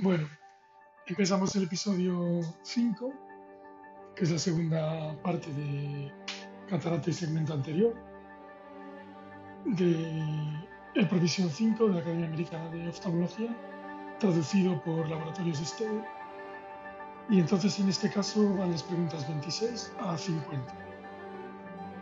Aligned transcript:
Bueno, 0.00 0.26
empezamos 1.06 1.54
el 1.54 1.64
episodio 1.64 2.40
5, 2.62 3.12
que 4.16 4.24
es 4.24 4.30
la 4.30 4.38
segunda 4.38 5.14
parte 5.22 5.52
de 5.52 6.10
Catarata 6.66 7.10
y 7.10 7.12
segmento 7.12 7.52
anterior, 7.52 7.94
de 9.66 10.22
el 10.94 11.08
Provisión 11.08 11.50
5 11.50 11.88
de 11.88 11.92
la 11.92 12.00
Academia 12.00 12.26
Americana 12.26 12.70
de 12.70 12.88
Oftalmología, 12.88 13.54
traducido 14.18 14.82
por 14.82 15.06
Laboratorios 15.10 15.60
Esteve. 15.60 16.02
Y 17.28 17.40
entonces 17.40 17.78
en 17.78 17.90
este 17.90 18.10
caso 18.10 18.48
van 18.56 18.70
las 18.70 18.82
preguntas 18.84 19.28
26 19.28 19.92
a 20.00 20.16
50. 20.16 20.74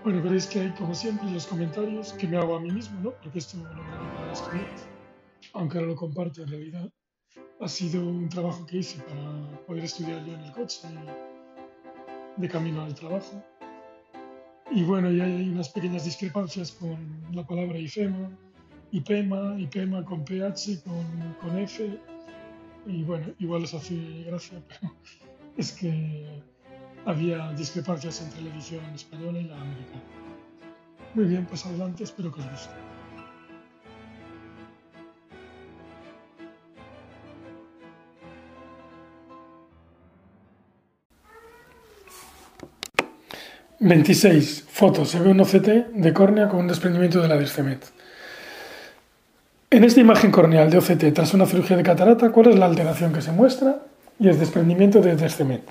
Bueno, 0.04 0.22
veréis 0.22 0.46
que 0.46 0.60
hay, 0.60 0.70
como 0.74 0.94
siempre, 0.94 1.28
los 1.28 1.44
comentarios 1.44 2.12
que 2.12 2.28
me 2.28 2.36
hago 2.36 2.54
a 2.54 2.60
mí 2.60 2.70
mismo, 2.70 3.00
¿no? 3.00 3.10
Porque 3.20 3.40
esto 3.40 3.56
lo 3.56 3.64
grabo 3.64 4.14
para 4.14 4.32
aunque 5.54 5.78
ahora 5.78 5.88
lo 5.88 5.96
comparto 5.96 6.42
en 6.42 6.48
realidad 6.48 6.92
ha 7.60 7.68
sido 7.68 8.06
un 8.06 8.28
trabajo 8.28 8.66
que 8.66 8.78
hice 8.78 9.00
para 9.02 9.64
poder 9.66 9.84
estudiar 9.84 10.24
yo 10.24 10.34
en 10.34 10.40
el 10.40 10.52
coche 10.52 10.88
de 12.36 12.48
camino 12.48 12.82
al 12.82 12.94
trabajo. 12.94 13.44
Y 14.70 14.82
bueno, 14.84 15.10
y 15.10 15.20
hay 15.20 15.48
unas 15.50 15.68
pequeñas 15.68 16.04
discrepancias 16.04 16.72
con 16.72 16.96
la 17.32 17.46
palabra 17.46 17.78
IFEMA, 17.78 18.30
IPEMA, 18.92 19.60
IPEMA 19.60 20.04
con 20.04 20.24
PH, 20.24 20.82
con, 20.84 21.34
con 21.40 21.58
F. 21.58 21.98
Y 22.86 23.02
bueno, 23.02 23.26
igual 23.38 23.64
os 23.64 23.74
hace 23.74 24.24
gracia, 24.26 24.62
pero 24.68 24.94
es 25.56 25.72
que 25.72 26.42
había 27.04 27.52
discrepancias 27.52 28.22
entre 28.22 28.42
la 28.42 28.54
edición 28.54 28.84
española 28.94 29.38
y 29.38 29.44
la 29.44 29.60
americana. 29.60 30.02
Muy 31.14 31.24
bien, 31.26 31.44
pues 31.46 31.66
adelante, 31.66 32.04
espero 32.04 32.32
que 32.32 32.40
os 32.40 32.50
guste. 32.50 32.89
26. 43.80 44.66
Foto. 44.68 45.06
Se 45.06 45.18
ve 45.18 45.30
un 45.30 45.40
OCT 45.40 45.94
de 45.94 46.12
córnea 46.12 46.48
con 46.48 46.60
un 46.60 46.68
desprendimiento 46.68 47.20
de 47.22 47.28
la 47.28 47.36
descemet. 47.36 47.90
En 49.70 49.84
esta 49.84 50.00
imagen 50.00 50.30
corneal 50.30 50.70
de 50.70 50.76
OCT 50.76 51.14
tras 51.14 51.32
una 51.32 51.46
cirugía 51.46 51.78
de 51.78 51.82
catarata, 51.82 52.30
¿cuál 52.30 52.48
es 52.48 52.58
la 52.58 52.66
alteración 52.66 53.12
que 53.12 53.22
se 53.22 53.32
muestra? 53.32 53.78
Y 54.18 54.28
el 54.28 54.38
desprendimiento 54.38 55.00
de 55.00 55.16
descemet. 55.16 55.62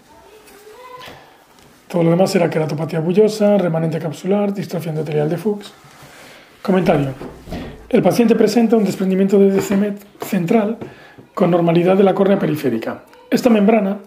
Todo 1.87 2.03
lo 2.03 2.09
demás 2.09 2.31
será 2.31 2.49
queratopatía 2.49 2.99
bullosa, 2.99 3.59
remanente 3.59 3.99
capsular, 3.99 4.53
distrofia 4.53 4.89
endotelial 4.89 5.29
de 5.29 5.37
Fuchs. 5.37 5.71
Comentario. 6.63 7.13
El 7.89 8.01
paciente 8.01 8.35
presenta 8.35 8.75
un 8.75 8.85
desprendimiento 8.85 9.37
de 9.37 9.51
descemet 9.51 9.99
central 10.21 10.77
con 11.35 11.51
normalidad 11.51 11.95
de 11.95 12.03
la 12.03 12.15
córnea 12.15 12.39
periférica. 12.39 13.03
Esta 13.29 13.51
membrana 13.51 13.99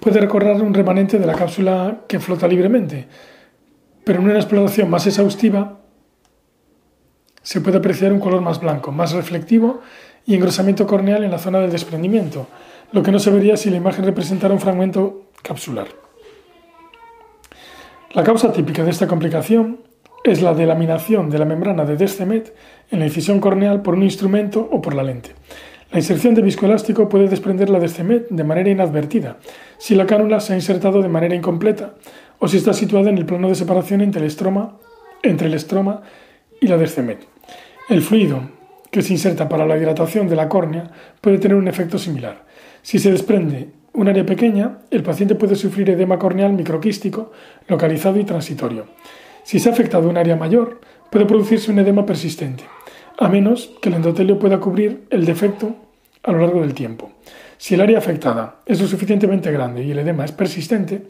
puede 0.00 0.20
recorrer 0.20 0.60
un 0.60 0.74
remanente 0.74 1.20
de 1.20 1.26
la 1.26 1.34
cápsula 1.34 1.98
que 2.08 2.18
flota 2.18 2.48
libremente, 2.48 3.06
pero 4.04 4.20
en 4.20 4.26
una 4.26 4.36
exploración 4.36 4.90
más 4.90 5.06
exhaustiva 5.06 5.80
se 7.42 7.60
puede 7.60 7.78
apreciar 7.78 8.12
un 8.12 8.20
color 8.20 8.40
más 8.40 8.60
blanco, 8.60 8.92
más 8.92 9.12
reflectivo 9.12 9.80
y 10.26 10.34
engrosamiento 10.34 10.86
corneal 10.86 11.24
en 11.24 11.30
la 11.30 11.38
zona 11.38 11.60
del 11.60 11.70
desprendimiento, 11.70 12.46
lo 12.92 13.02
que 13.02 13.12
no 13.12 13.18
se 13.18 13.30
vería 13.30 13.56
si 13.56 13.70
la 13.70 13.76
imagen 13.76 14.04
representara 14.04 14.54
un 14.54 14.60
fragmento 14.60 15.30
capsular. 15.42 15.88
La 18.12 18.22
causa 18.22 18.52
típica 18.52 18.84
de 18.84 18.90
esta 18.90 19.06
complicación 19.06 19.80
es 20.22 20.40
la 20.40 20.54
delaminación 20.54 21.28
de 21.28 21.38
la 21.38 21.44
membrana 21.44 21.84
de 21.84 21.96
Descemet 21.96 22.54
en 22.90 23.00
la 23.00 23.06
incisión 23.06 23.40
corneal 23.40 23.82
por 23.82 23.94
un 23.94 24.04
instrumento 24.04 24.66
o 24.70 24.80
por 24.80 24.94
la 24.94 25.02
lente. 25.02 25.32
La 25.90 25.98
inserción 25.98 26.34
de 26.34 26.42
viscoelástico 26.42 27.08
puede 27.08 27.28
desprender 27.28 27.68
la 27.68 27.78
Descemet 27.78 28.28
de 28.30 28.42
manera 28.42 28.70
inadvertida, 28.70 29.36
si 29.78 29.94
la 29.94 30.06
cánula 30.06 30.40
se 30.40 30.54
ha 30.54 30.56
insertado 30.56 31.02
de 31.02 31.08
manera 31.08 31.34
incompleta 31.34 31.94
o 32.44 32.48
si 32.48 32.58
está 32.58 32.74
situada 32.74 33.08
en 33.08 33.16
el 33.16 33.24
plano 33.24 33.48
de 33.48 33.54
separación 33.54 34.02
entre 34.02 34.20
el 34.20 34.26
estroma, 35.54 36.02
y 36.60 36.66
la 36.66 36.76
descemet. 36.76 37.26
El 37.88 38.02
fluido 38.02 38.50
que 38.90 39.00
se 39.00 39.14
inserta 39.14 39.48
para 39.48 39.64
la 39.64 39.78
hidratación 39.78 40.28
de 40.28 40.36
la 40.36 40.46
córnea 40.46 40.90
puede 41.22 41.38
tener 41.38 41.56
un 41.56 41.68
efecto 41.68 41.96
similar. 41.96 42.44
Si 42.82 42.98
se 42.98 43.10
desprende 43.10 43.68
un 43.94 44.08
área 44.08 44.26
pequeña, 44.26 44.80
el 44.90 45.02
paciente 45.02 45.36
puede 45.36 45.56
sufrir 45.56 45.88
edema 45.88 46.18
corneal 46.18 46.52
microquístico 46.52 47.32
localizado 47.66 48.18
y 48.18 48.24
transitorio. 48.24 48.88
Si 49.42 49.58
se 49.58 49.70
ha 49.70 49.72
afectado 49.72 50.06
un 50.10 50.18
área 50.18 50.36
mayor, 50.36 50.82
puede 51.10 51.24
producirse 51.24 51.70
un 51.70 51.78
edema 51.78 52.04
persistente, 52.04 52.64
a 53.16 53.26
menos 53.30 53.72
que 53.80 53.88
el 53.88 53.94
endotelio 53.94 54.38
pueda 54.38 54.60
cubrir 54.60 55.06
el 55.08 55.24
defecto 55.24 55.76
a 56.22 56.32
lo 56.32 56.40
largo 56.40 56.60
del 56.60 56.74
tiempo. 56.74 57.10
Si 57.56 57.72
el 57.72 57.80
área 57.80 57.96
afectada 57.96 58.56
es 58.66 58.82
lo 58.82 58.86
suficientemente 58.86 59.50
grande 59.50 59.82
y 59.82 59.92
el 59.92 60.00
edema 60.00 60.26
es 60.26 60.32
persistente, 60.32 61.06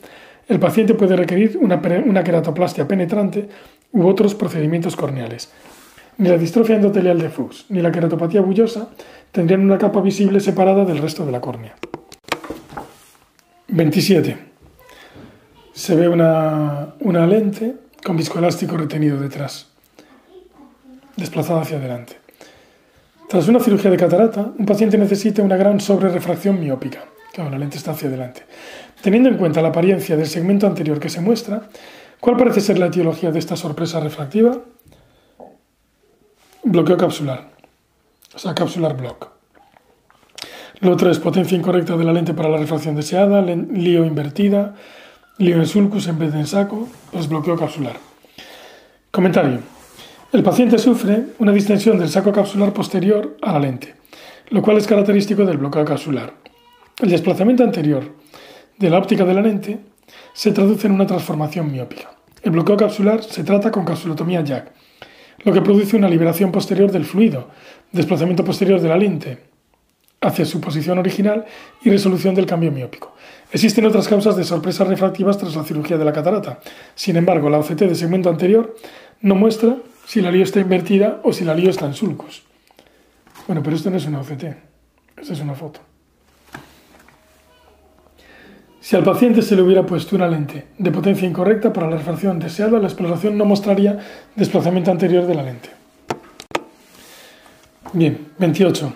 el 0.48 0.60
paciente 0.60 0.94
puede 0.94 1.16
requerir 1.16 1.58
una, 1.60 2.24
queratoplastia 2.24 2.86
penetrante 2.86 3.48
u 3.92 4.06
otros 4.06 4.34
procedimientos 4.34 4.96
corneales. 4.96 5.50
Ni 6.18 6.28
la 6.28 6.38
distrofia 6.38 6.76
endotelial 6.76 7.18
de 7.18 7.28
Fuchs 7.28 7.66
ni 7.70 7.80
la 7.80 7.90
queratopatía 7.90 8.40
bullosa 8.40 8.90
tendrían 9.32 9.62
una 9.62 9.78
capa 9.78 10.00
visible 10.00 10.40
separada 10.40 10.84
del 10.84 10.98
resto 10.98 11.26
de 11.26 11.32
la 11.32 11.40
córnea. 11.40 11.74
27. 13.68 14.36
Se 15.72 15.96
ve 15.96 16.08
una, 16.08 16.94
una 17.00 17.26
lente 17.26 17.74
con 18.04 18.16
viscoelástico 18.16 18.76
retenido 18.76 19.18
detrás, 19.18 19.70
desplazada 21.16 21.62
hacia 21.62 21.78
adelante. 21.78 22.16
Tras 23.28 23.48
una 23.48 23.58
cirugía 23.58 23.90
de 23.90 23.96
catarata, 23.96 24.52
un 24.56 24.66
paciente 24.66 24.98
necesita 24.98 25.42
una 25.42 25.56
gran 25.56 25.80
sobrerefracción 25.80 26.60
miópica. 26.60 27.06
Claro, 27.32 27.50
la 27.50 27.58
lente 27.58 27.78
está 27.78 27.90
hacia 27.90 28.08
adelante. 28.08 28.42
Teniendo 29.04 29.28
en 29.28 29.36
cuenta 29.36 29.60
la 29.60 29.68
apariencia 29.68 30.16
del 30.16 30.26
segmento 30.26 30.66
anterior 30.66 30.98
que 30.98 31.10
se 31.10 31.20
muestra, 31.20 31.68
¿cuál 32.20 32.38
parece 32.38 32.62
ser 32.62 32.78
la 32.78 32.86
etiología 32.86 33.30
de 33.30 33.38
esta 33.38 33.54
sorpresa 33.54 34.00
refractiva? 34.00 34.56
Bloqueo 36.62 36.96
capsular, 36.96 37.50
o 38.34 38.38
sea, 38.38 38.54
capsular 38.54 38.96
block. 38.96 39.28
Lo 40.80 40.92
otro 40.92 41.10
es 41.10 41.18
potencia 41.18 41.54
incorrecta 41.54 41.98
de 41.98 42.04
la 42.04 42.14
lente 42.14 42.32
para 42.32 42.48
la 42.48 42.56
refracción 42.56 42.96
deseada, 42.96 43.42
lío 43.42 44.06
invertida, 44.06 44.74
lío 45.36 45.56
en 45.56 45.66
sulcus 45.66 46.08
en 46.08 46.18
vez 46.18 46.32
de 46.32 46.40
en 46.40 46.46
saco, 46.46 46.88
pues 47.12 47.28
bloqueo 47.28 47.58
capsular. 47.58 47.96
Comentario. 49.10 49.58
El 50.32 50.42
paciente 50.42 50.78
sufre 50.78 51.26
una 51.40 51.52
distensión 51.52 51.98
del 51.98 52.08
saco 52.08 52.32
capsular 52.32 52.72
posterior 52.72 53.36
a 53.42 53.52
la 53.52 53.58
lente, 53.58 53.96
lo 54.48 54.62
cual 54.62 54.78
es 54.78 54.86
característico 54.86 55.44
del 55.44 55.58
bloqueo 55.58 55.84
capsular. 55.84 56.32
El 57.02 57.10
desplazamiento 57.10 57.64
anterior 57.64 58.23
de 58.78 58.90
la 58.90 58.98
óptica 58.98 59.24
de 59.24 59.34
la 59.34 59.42
lente 59.42 59.78
se 60.32 60.52
traduce 60.52 60.86
en 60.86 60.92
una 60.92 61.06
transformación 61.06 61.70
miópica. 61.70 62.10
El 62.42 62.50
bloqueo 62.50 62.76
capsular 62.76 63.22
se 63.22 63.44
trata 63.44 63.70
con 63.70 63.84
capsulotomía 63.84 64.42
Jack, 64.42 64.72
lo 65.44 65.52
que 65.52 65.62
produce 65.62 65.96
una 65.96 66.08
liberación 66.08 66.52
posterior 66.52 66.90
del 66.90 67.04
fluido, 67.04 67.48
desplazamiento 67.92 68.44
posterior 68.44 68.80
de 68.80 68.88
la 68.88 68.96
lente 68.96 69.38
hacia 70.20 70.44
su 70.44 70.60
posición 70.60 70.98
original 70.98 71.44
y 71.82 71.90
resolución 71.90 72.34
del 72.34 72.46
cambio 72.46 72.72
miópico. 72.72 73.14
Existen 73.52 73.86
otras 73.86 74.08
causas 74.08 74.36
de 74.36 74.44
sorpresas 74.44 74.88
refractivas 74.88 75.38
tras 75.38 75.54
la 75.54 75.64
cirugía 75.64 75.98
de 75.98 76.04
la 76.04 76.12
catarata. 76.12 76.60
Sin 76.94 77.16
embargo, 77.16 77.50
la 77.50 77.58
OCT 77.58 77.80
de 77.80 77.94
segmento 77.94 78.30
anterior 78.30 78.74
no 79.20 79.34
muestra 79.34 79.76
si 80.06 80.20
la 80.20 80.30
lío 80.30 80.42
está 80.42 80.60
invertida 80.60 81.20
o 81.22 81.32
si 81.32 81.44
la 81.44 81.54
lío 81.54 81.70
está 81.70 81.86
en 81.86 81.94
sulcos. 81.94 82.42
Bueno, 83.46 83.62
pero 83.62 83.76
esto 83.76 83.90
no 83.90 83.96
es 83.96 84.06
una 84.06 84.20
OCT, 84.20 84.44
esta 85.18 85.32
es 85.32 85.40
una 85.40 85.54
foto. 85.54 85.80
Si 88.84 88.94
al 88.96 89.02
paciente 89.02 89.40
se 89.40 89.56
le 89.56 89.62
hubiera 89.62 89.86
puesto 89.86 90.14
una 90.14 90.28
lente 90.28 90.66
de 90.76 90.90
potencia 90.90 91.26
incorrecta 91.26 91.72
para 91.72 91.88
la 91.88 91.96
refracción 91.96 92.38
deseada, 92.38 92.78
la 92.78 92.86
exploración 92.86 93.38
no 93.38 93.46
mostraría 93.46 93.98
desplazamiento 94.36 94.90
anterior 94.90 95.26
de 95.26 95.34
la 95.34 95.42
lente. 95.42 95.70
Bien, 97.94 98.26
28. 98.38 98.92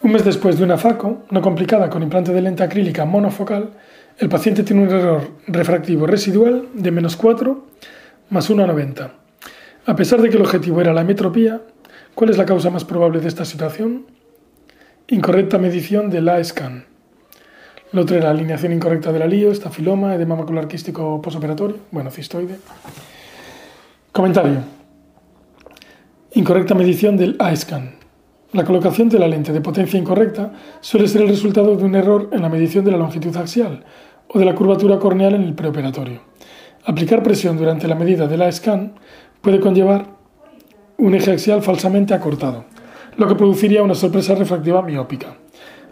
Un 0.00 0.12
mes 0.12 0.24
después 0.24 0.56
de 0.56 0.64
una 0.64 0.78
FACO, 0.78 1.26
no 1.28 1.42
complicada 1.42 1.90
con 1.90 2.02
implante 2.02 2.32
de 2.32 2.40
lente 2.40 2.62
acrílica 2.62 3.04
monofocal, 3.04 3.72
el 4.16 4.30
paciente 4.30 4.62
tiene 4.62 4.84
un 4.84 4.88
error 4.88 5.28
refractivo 5.48 6.06
residual 6.06 6.68
de 6.72 6.90
menos 6.90 7.14
4 7.14 7.62
más 8.30 8.48
1 8.48 8.64
a 8.64 8.66
90. 8.66 9.10
A 9.84 9.96
pesar 9.96 10.22
de 10.22 10.30
que 10.30 10.36
el 10.36 10.44
objetivo 10.44 10.80
era 10.80 10.94
la 10.94 11.04
metropía, 11.04 11.60
¿cuál 12.14 12.30
es 12.30 12.38
la 12.38 12.46
causa 12.46 12.70
más 12.70 12.86
probable 12.86 13.20
de 13.20 13.28
esta 13.28 13.44
situación? 13.44 14.06
Incorrecta 15.08 15.58
medición 15.58 16.08
del 16.08 16.26
A-scan. 16.30 16.95
Lo 17.92 18.02
otro 18.02 18.16
era 18.16 18.30
alineación 18.30 18.72
incorrecta 18.72 19.12
de 19.12 19.18
la 19.18 19.26
lío, 19.26 19.50
estafiloma, 19.50 20.14
edema 20.14 20.34
macular 20.34 20.66
quístico 20.66 21.22
posoperatorio, 21.22 21.76
bueno, 21.92 22.10
cistoide. 22.10 22.56
Comentario. 24.12 24.60
Incorrecta 26.32 26.74
medición 26.74 27.16
del 27.16 27.36
A-scan. 27.38 27.94
La 28.52 28.64
colocación 28.64 29.08
de 29.08 29.18
la 29.18 29.28
lente 29.28 29.52
de 29.52 29.60
potencia 29.60 29.98
incorrecta 29.98 30.52
suele 30.80 31.08
ser 31.08 31.22
el 31.22 31.28
resultado 31.28 31.76
de 31.76 31.84
un 31.84 31.94
error 31.94 32.28
en 32.32 32.42
la 32.42 32.48
medición 32.48 32.84
de 32.84 32.90
la 32.90 32.96
longitud 32.96 33.36
axial 33.36 33.84
o 34.28 34.38
de 34.38 34.44
la 34.44 34.54
curvatura 34.54 34.98
corneal 34.98 35.34
en 35.34 35.42
el 35.42 35.54
preoperatorio. 35.54 36.20
Aplicar 36.84 37.22
presión 37.22 37.56
durante 37.56 37.88
la 37.88 37.94
medida 37.94 38.26
del 38.26 38.42
A-scan 38.42 38.94
puede 39.40 39.60
conllevar 39.60 40.06
un 40.98 41.14
eje 41.14 41.32
axial 41.32 41.62
falsamente 41.62 42.14
acortado, 42.14 42.64
lo 43.16 43.28
que 43.28 43.34
produciría 43.34 43.82
una 43.82 43.94
sorpresa 43.94 44.34
refractiva 44.34 44.82
miópica. 44.82 45.36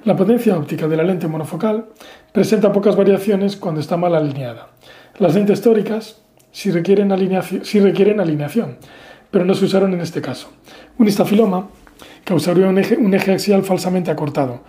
La 0.04 0.14
potencia 0.14 0.58
óptica 0.58 0.86
de 0.86 0.98
la 0.98 1.02
lente 1.02 1.28
monofocal 1.28 1.86
presenta 2.30 2.72
pocas 2.72 2.94
variaciones 2.94 3.56
cuando 3.56 3.80
está 3.80 3.96
mal 3.96 4.14
alineada. 4.14 4.68
Las 5.18 5.34
lentes 5.34 5.62
tóricas 5.62 6.20
sí 6.52 6.70
requieren, 6.70 7.10
alineación, 7.10 8.76
pero 9.30 9.46
no 9.46 9.54
se 9.54 9.64
usaron 9.64 9.94
en 9.94 10.02
este 10.02 10.20
caso. 10.20 10.52
Un 10.98 11.08
estafiloma 11.08 11.68
causaría 12.22 12.66
un 12.66 12.78
eje, 12.78 13.32
axial 13.32 13.62
falsamente 13.62 14.10
acortado. 14.10 14.60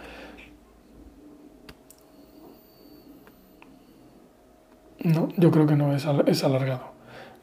No, 5.03 5.27
yo 5.35 5.51
creo 5.51 5.67
que 5.67 5.75
no 5.75 5.93
es 5.93 6.43
alargado. 6.43 6.93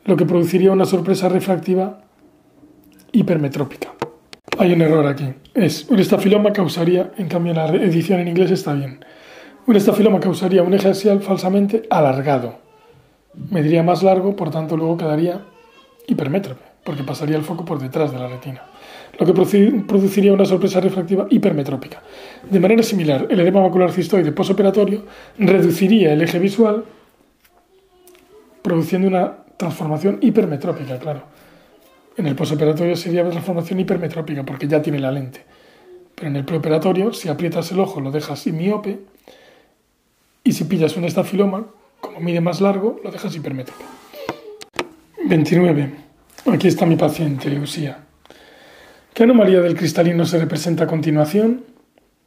Lo 0.06 0.16
que 0.16 0.24
produciría 0.24 0.72
una 0.72 0.86
sorpresa 0.86 1.28
refractiva 1.28 2.00
hipermetrópica. 3.12 3.91
Hay 4.62 4.72
un 4.72 4.80
error 4.80 5.04
aquí. 5.08 5.24
Es 5.54 5.86
un 5.88 5.98
estafiloma 5.98 6.52
causaría, 6.52 7.10
en 7.18 7.26
cambio 7.26 7.52
la 7.52 7.66
edición 7.66 8.20
en 8.20 8.28
inglés 8.28 8.52
está 8.52 8.72
bien. 8.72 9.04
Un 9.66 9.74
estafiloma 9.74 10.20
causaría 10.20 10.62
un 10.62 10.72
eje 10.72 10.94
falsamente 11.18 11.82
alargado. 11.90 12.60
Mediría 13.50 13.82
más 13.82 14.04
largo, 14.04 14.36
por 14.36 14.52
tanto 14.52 14.76
luego 14.76 14.96
quedaría 14.96 15.40
hipermétrope, 16.06 16.62
porque 16.84 17.02
pasaría 17.02 17.36
el 17.36 17.42
foco 17.42 17.64
por 17.64 17.80
detrás 17.80 18.12
de 18.12 18.20
la 18.20 18.28
retina. 18.28 18.62
Lo 19.18 19.26
que 19.26 19.32
produciría 19.32 20.32
una 20.32 20.44
sorpresa 20.44 20.78
refractiva 20.78 21.26
hipermetrópica. 21.28 22.00
De 22.48 22.60
manera 22.60 22.84
similar, 22.84 23.26
el 23.30 23.40
edema 23.40 23.62
macular 23.62 23.90
cistoide 23.90 24.30
posoperatorio 24.30 25.06
reduciría 25.38 26.12
el 26.12 26.22
eje 26.22 26.38
visual, 26.38 26.84
produciendo 28.62 29.08
una 29.08 29.38
transformación 29.56 30.18
hipermetrópica, 30.20 31.00
claro. 31.00 31.41
En 32.16 32.26
el 32.26 32.36
posoperatorio 32.36 32.96
sería 32.96 33.28
transformación 33.28 33.80
hipermetrópica 33.80 34.44
porque 34.44 34.68
ya 34.68 34.82
tiene 34.82 34.98
la 34.98 35.10
lente. 35.10 35.44
Pero 36.14 36.28
en 36.28 36.36
el 36.36 36.44
preoperatorio, 36.44 37.12
si 37.12 37.28
aprietas 37.28 37.72
el 37.72 37.80
ojo, 37.80 38.00
lo 38.00 38.10
dejas 38.10 38.46
miope. 38.46 39.00
Y 40.44 40.52
si 40.52 40.64
pillas 40.64 40.96
un 40.96 41.04
estafiloma, 41.04 41.66
como 42.00 42.20
mide 42.20 42.40
más 42.40 42.60
largo, 42.60 43.00
lo 43.02 43.10
dejas 43.10 43.34
hipermétrope. 43.34 43.84
29. 45.24 45.90
Aquí 46.52 46.68
está 46.68 46.84
mi 46.84 46.96
paciente, 46.96 47.48
Lucía. 47.50 48.04
¿Qué 49.14 49.22
anomalía 49.22 49.60
del 49.60 49.76
cristalino 49.76 50.24
se 50.26 50.38
representa 50.38 50.84
a 50.84 50.86
continuación? 50.86 51.64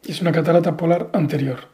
Es 0.08 0.22
una 0.22 0.32
catarata 0.32 0.78
polar 0.78 1.10
anterior. 1.14 1.68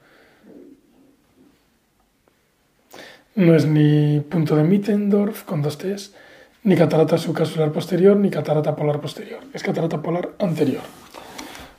No 3.35 3.55
es 3.55 3.65
ni 3.65 4.19
punto 4.21 4.55
de 4.55 4.63
Mittendorf 4.63 5.43
con 5.43 5.61
dos 5.61 5.77
T's, 5.77 6.13
ni 6.63 6.75
catarata 6.75 7.17
subcapsular 7.17 7.71
posterior, 7.71 8.15
ni 8.17 8.29
catarata 8.29 8.75
polar 8.75 8.99
posterior. 8.99 9.39
Es 9.53 9.63
catarata 9.63 10.01
polar 10.01 10.33
anterior. 10.39 10.81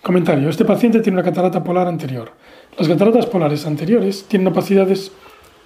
Comentario. 0.02 0.48
Este 0.48 0.64
paciente 0.64 1.00
tiene 1.00 1.18
una 1.18 1.24
catarata 1.24 1.62
polar 1.62 1.86
anterior. 1.86 2.32
Las 2.76 2.88
cataratas 2.88 3.26
polares 3.26 3.64
anteriores 3.66 4.24
tienen 4.24 4.48
opacidades 4.48 5.12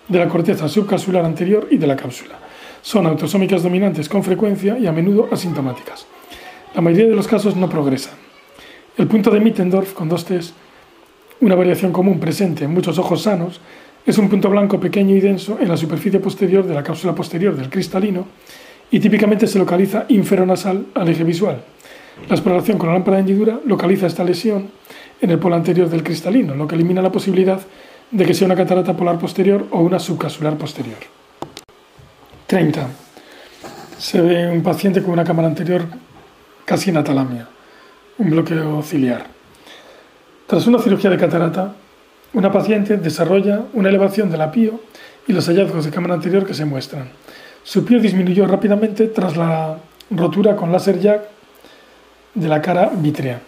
de 0.08 0.18
la 0.18 0.28
corteza 0.28 0.68
subcapsular 0.68 1.24
anterior 1.24 1.68
y 1.70 1.78
de 1.78 1.86
la 1.86 1.96
cápsula. 1.96 2.34
Son 2.82 3.06
autosómicas 3.06 3.62
dominantes 3.62 4.08
con 4.08 4.22
frecuencia 4.22 4.78
y 4.78 4.86
a 4.86 4.92
menudo 4.92 5.28
asintomáticas. 5.32 6.06
La 6.74 6.82
mayoría 6.82 7.08
de 7.08 7.16
los 7.16 7.26
casos 7.26 7.56
no 7.56 7.70
progresan. 7.70 8.14
El 8.98 9.06
punto 9.06 9.30
de 9.30 9.40
Mittendorf 9.40 9.94
con 9.94 10.08
dos 10.08 10.26
T's, 10.26 10.52
una 11.40 11.54
variación 11.54 11.92
común 11.92 12.20
presente 12.20 12.64
en 12.64 12.72
muchos 12.72 12.98
ojos 12.98 13.22
sanos, 13.22 13.60
es 14.04 14.18
un 14.18 14.28
punto 14.28 14.50
blanco 14.50 14.78
pequeño 14.78 15.16
y 15.16 15.20
denso 15.20 15.58
en 15.60 15.68
la 15.68 15.76
superficie 15.76 16.20
posterior 16.20 16.66
de 16.66 16.74
la 16.74 16.82
cápsula 16.82 17.14
posterior 17.14 17.56
del 17.56 17.70
cristalino 17.70 18.26
y 18.90 19.00
típicamente 19.00 19.46
se 19.46 19.58
localiza 19.58 20.04
inferonasal 20.08 20.86
al 20.94 21.08
eje 21.08 21.24
visual. 21.24 21.62
La 22.28 22.34
exploración 22.34 22.78
con 22.78 22.88
la 22.88 22.94
lámpara 22.94 23.16
de 23.16 23.22
hendidura 23.22 23.60
localiza 23.66 24.06
esta 24.06 24.24
lesión 24.24 24.70
en 25.20 25.30
el 25.30 25.38
polo 25.38 25.56
anterior 25.56 25.88
del 25.88 26.02
cristalino, 26.02 26.54
lo 26.54 26.66
que 26.66 26.74
elimina 26.74 27.02
la 27.02 27.12
posibilidad 27.12 27.60
de 28.10 28.24
que 28.24 28.34
sea 28.34 28.46
una 28.46 28.56
catarata 28.56 28.96
polar 28.96 29.18
posterior 29.18 29.66
o 29.70 29.80
una 29.80 29.98
subcapsular 29.98 30.56
posterior. 30.56 30.98
30. 32.46 32.88
Se 33.98 34.20
ve 34.20 34.48
un 34.48 34.62
paciente 34.62 35.02
con 35.02 35.12
una 35.12 35.24
cámara 35.24 35.48
anterior 35.48 35.84
casi 36.64 36.90
en 36.90 36.96
atalamia, 36.96 37.48
un 38.18 38.30
bloqueo 38.30 38.82
ciliar. 38.82 39.26
Tras 40.46 40.66
una 40.66 40.78
cirugía 40.78 41.10
de 41.10 41.16
catarata, 41.16 41.74
una 42.32 42.52
paciente 42.52 42.96
desarrolla 42.96 43.62
una 43.72 43.88
elevación 43.88 44.30
del 44.30 44.42
apío 44.42 44.80
y 45.26 45.32
los 45.32 45.48
hallazgos 45.48 45.84
de 45.84 45.90
cámara 45.90 46.14
anterior 46.14 46.46
que 46.46 46.54
se 46.54 46.64
muestran. 46.64 47.08
Su 47.66 47.84
pie 47.84 47.98
disminuyó 47.98 48.46
rápidamente 48.46 49.08
tras 49.08 49.36
la 49.36 49.76
rotura 50.10 50.54
con 50.54 50.70
láser 50.70 51.00
jack 51.00 51.22
de 52.32 52.46
la 52.46 52.62
cara 52.62 52.92
vítrea. 52.94 53.40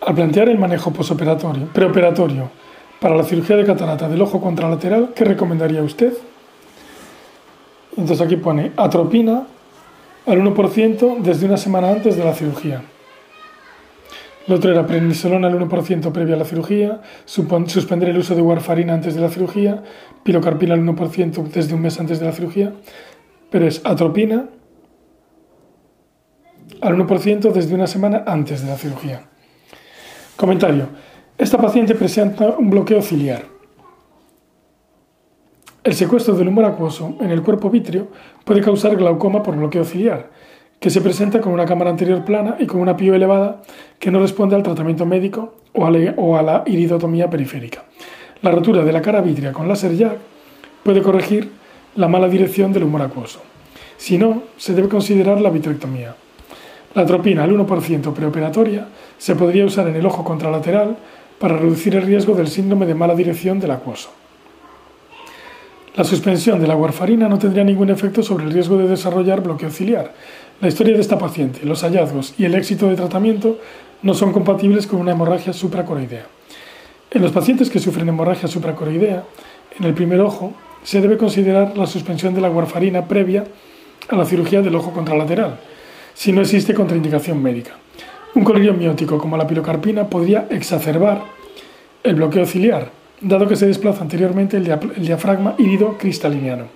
Al 0.00 0.14
plantear 0.14 0.48
el 0.48 0.58
manejo 0.58 0.90
posoperatorio, 0.90 1.66
preoperatorio 1.66 2.48
para 2.98 3.14
la 3.14 3.22
cirugía 3.22 3.56
de 3.56 3.66
catarata 3.66 4.08
del 4.08 4.22
ojo 4.22 4.40
contralateral, 4.40 5.12
¿qué 5.14 5.26
recomendaría 5.26 5.82
usted? 5.82 6.14
Entonces 7.90 8.22
aquí 8.22 8.36
pone 8.36 8.72
atropina 8.78 9.46
al 10.24 10.40
1% 10.40 11.18
desde 11.18 11.44
una 11.44 11.58
semana 11.58 11.90
antes 11.90 12.16
de 12.16 12.24
la 12.24 12.32
cirugía. 12.32 12.82
Lo 14.48 14.56
otro 14.56 14.72
era 14.72 14.86
prednisolona 14.86 15.48
al 15.48 15.58
1% 15.58 16.12
previa 16.12 16.34
a 16.34 16.38
la 16.38 16.44
cirugía, 16.44 17.00
suspender 17.24 18.08
el 18.08 18.18
uso 18.18 18.34
de 18.34 18.42
warfarina 18.42 18.94
antes 18.94 19.14
de 19.14 19.20
la 19.20 19.28
cirugía, 19.28 19.82
pilocarpina 20.24 20.74
al 20.74 20.82
1% 20.82 21.42
desde 21.44 21.74
un 21.74 21.82
mes 21.82 22.00
antes 22.00 22.18
de 22.18 22.26
la 22.26 22.32
cirugía, 22.32 22.72
pero 23.50 23.66
es 23.66 23.80
atropina 23.84 24.48
al 26.80 26.96
1% 26.96 27.52
desde 27.52 27.74
una 27.74 27.86
semana 27.86 28.24
antes 28.26 28.62
de 28.62 28.68
la 28.68 28.76
cirugía. 28.76 29.22
Comentario. 30.36 30.88
Esta 31.38 31.58
paciente 31.58 31.94
presenta 31.94 32.56
un 32.56 32.70
bloqueo 32.70 33.00
ciliar. 33.00 33.44
El 35.84 35.94
secuestro 35.94 36.34
del 36.34 36.48
humor 36.48 36.64
acuoso 36.64 37.16
en 37.20 37.30
el 37.30 37.42
cuerpo 37.42 37.70
vítreo 37.70 38.08
puede 38.44 38.60
causar 38.60 38.96
glaucoma 38.96 39.42
por 39.42 39.56
bloqueo 39.56 39.84
ciliar 39.84 40.30
que 40.82 40.90
se 40.90 41.00
presenta 41.00 41.40
con 41.40 41.52
una 41.52 41.64
cámara 41.64 41.90
anterior 41.90 42.24
plana 42.24 42.56
y 42.58 42.66
con 42.66 42.80
una 42.80 42.96
pío 42.96 43.14
elevada 43.14 43.62
que 44.00 44.10
no 44.10 44.18
responde 44.18 44.56
al 44.56 44.64
tratamiento 44.64 45.06
médico 45.06 45.54
o 45.74 45.86
a, 45.86 46.42
la, 46.42 46.64
iridotomía 46.66 47.30
periférica. 47.30 47.84
La 48.42 48.50
rotura 48.50 48.82
de 48.82 48.92
la 48.92 49.00
cara 49.00 49.20
vítrea 49.20 49.52
con 49.52 49.68
láser 49.68 49.96
jack 49.96 50.18
puede 50.82 51.00
corregir 51.00 51.52
la 51.94 52.08
mala 52.08 52.28
dirección 52.28 52.72
del 52.72 52.82
humor 52.82 53.02
acuoso. 53.02 53.40
Si 53.96 54.18
no, 54.18 54.42
se 54.56 54.74
debe 54.74 54.88
considerar 54.88 55.40
la 55.40 55.50
vitrectomía. 55.50 56.16
La 56.94 57.02
atropina 57.02 57.44
al 57.44 57.56
1% 57.56 58.12
preoperatoria 58.12 58.88
se 59.18 59.36
podría 59.36 59.64
usar 59.64 59.86
en 59.86 59.94
el 59.94 60.04
ojo 60.04 60.24
contralateral 60.24 60.96
para 61.38 61.58
reducir 61.58 61.94
el 61.94 62.02
riesgo 62.02 62.34
del 62.34 62.48
síndrome 62.48 62.86
de 62.86 62.96
mala 62.96 63.14
dirección 63.14 63.60
del 63.60 63.70
acuoso. 63.70 64.10
La 65.94 66.04
suspensión 66.04 66.58
de 66.58 66.66
la 66.66 66.74
warfarina 66.74 67.28
no 67.28 67.38
tendría 67.38 67.64
ningún 67.64 67.90
efecto 67.90 68.22
sobre 68.22 68.44
el 68.44 68.50
riesgo 68.50 68.78
de 68.78 68.88
desarrollar 68.88 69.42
bloqueo 69.42 69.70
ciliar. 69.70 70.12
La 70.62 70.68
historia 70.68 70.94
de 70.94 71.00
esta 71.00 71.18
paciente, 71.18 71.66
los 71.66 71.82
hallazgos 71.82 72.34
y 72.38 72.44
el 72.44 72.54
éxito 72.54 72.88
de 72.88 72.94
tratamiento 72.94 73.58
no 74.02 74.14
son 74.14 74.32
compatibles 74.32 74.86
con 74.86 75.00
una 75.00 75.10
hemorragia 75.10 75.52
supracoroidea. 75.52 76.26
En 77.10 77.20
los 77.20 77.32
pacientes 77.32 77.68
que 77.68 77.80
sufren 77.80 78.08
hemorragia 78.08 78.46
supracoroidea, 78.46 79.24
en 79.76 79.84
el 79.84 79.92
primer 79.92 80.20
ojo 80.20 80.52
se 80.84 81.00
debe 81.00 81.18
considerar 81.18 81.76
la 81.76 81.88
suspensión 81.88 82.32
de 82.32 82.42
la 82.42 82.48
warfarina 82.48 83.08
previa 83.08 83.42
a 84.08 84.14
la 84.14 84.24
cirugía 84.24 84.62
del 84.62 84.76
ojo 84.76 84.92
contralateral, 84.92 85.58
si 86.14 86.30
no 86.30 86.42
existe 86.42 86.74
contraindicación 86.74 87.42
médica. 87.42 87.72
Un 88.36 88.44
colirio 88.44 88.72
miótico 88.72 89.18
como 89.18 89.36
la 89.36 89.48
pilocarpina 89.48 90.06
podría 90.06 90.46
exacerbar 90.48 91.24
el 92.04 92.14
bloqueo 92.14 92.46
ciliar, 92.46 92.92
dado 93.20 93.48
que 93.48 93.56
se 93.56 93.66
desplaza 93.66 94.02
anteriormente 94.02 94.58
el, 94.58 94.78
diafragma 94.98 95.56
hírido 95.58 95.98
cristaliniano. 95.98 96.66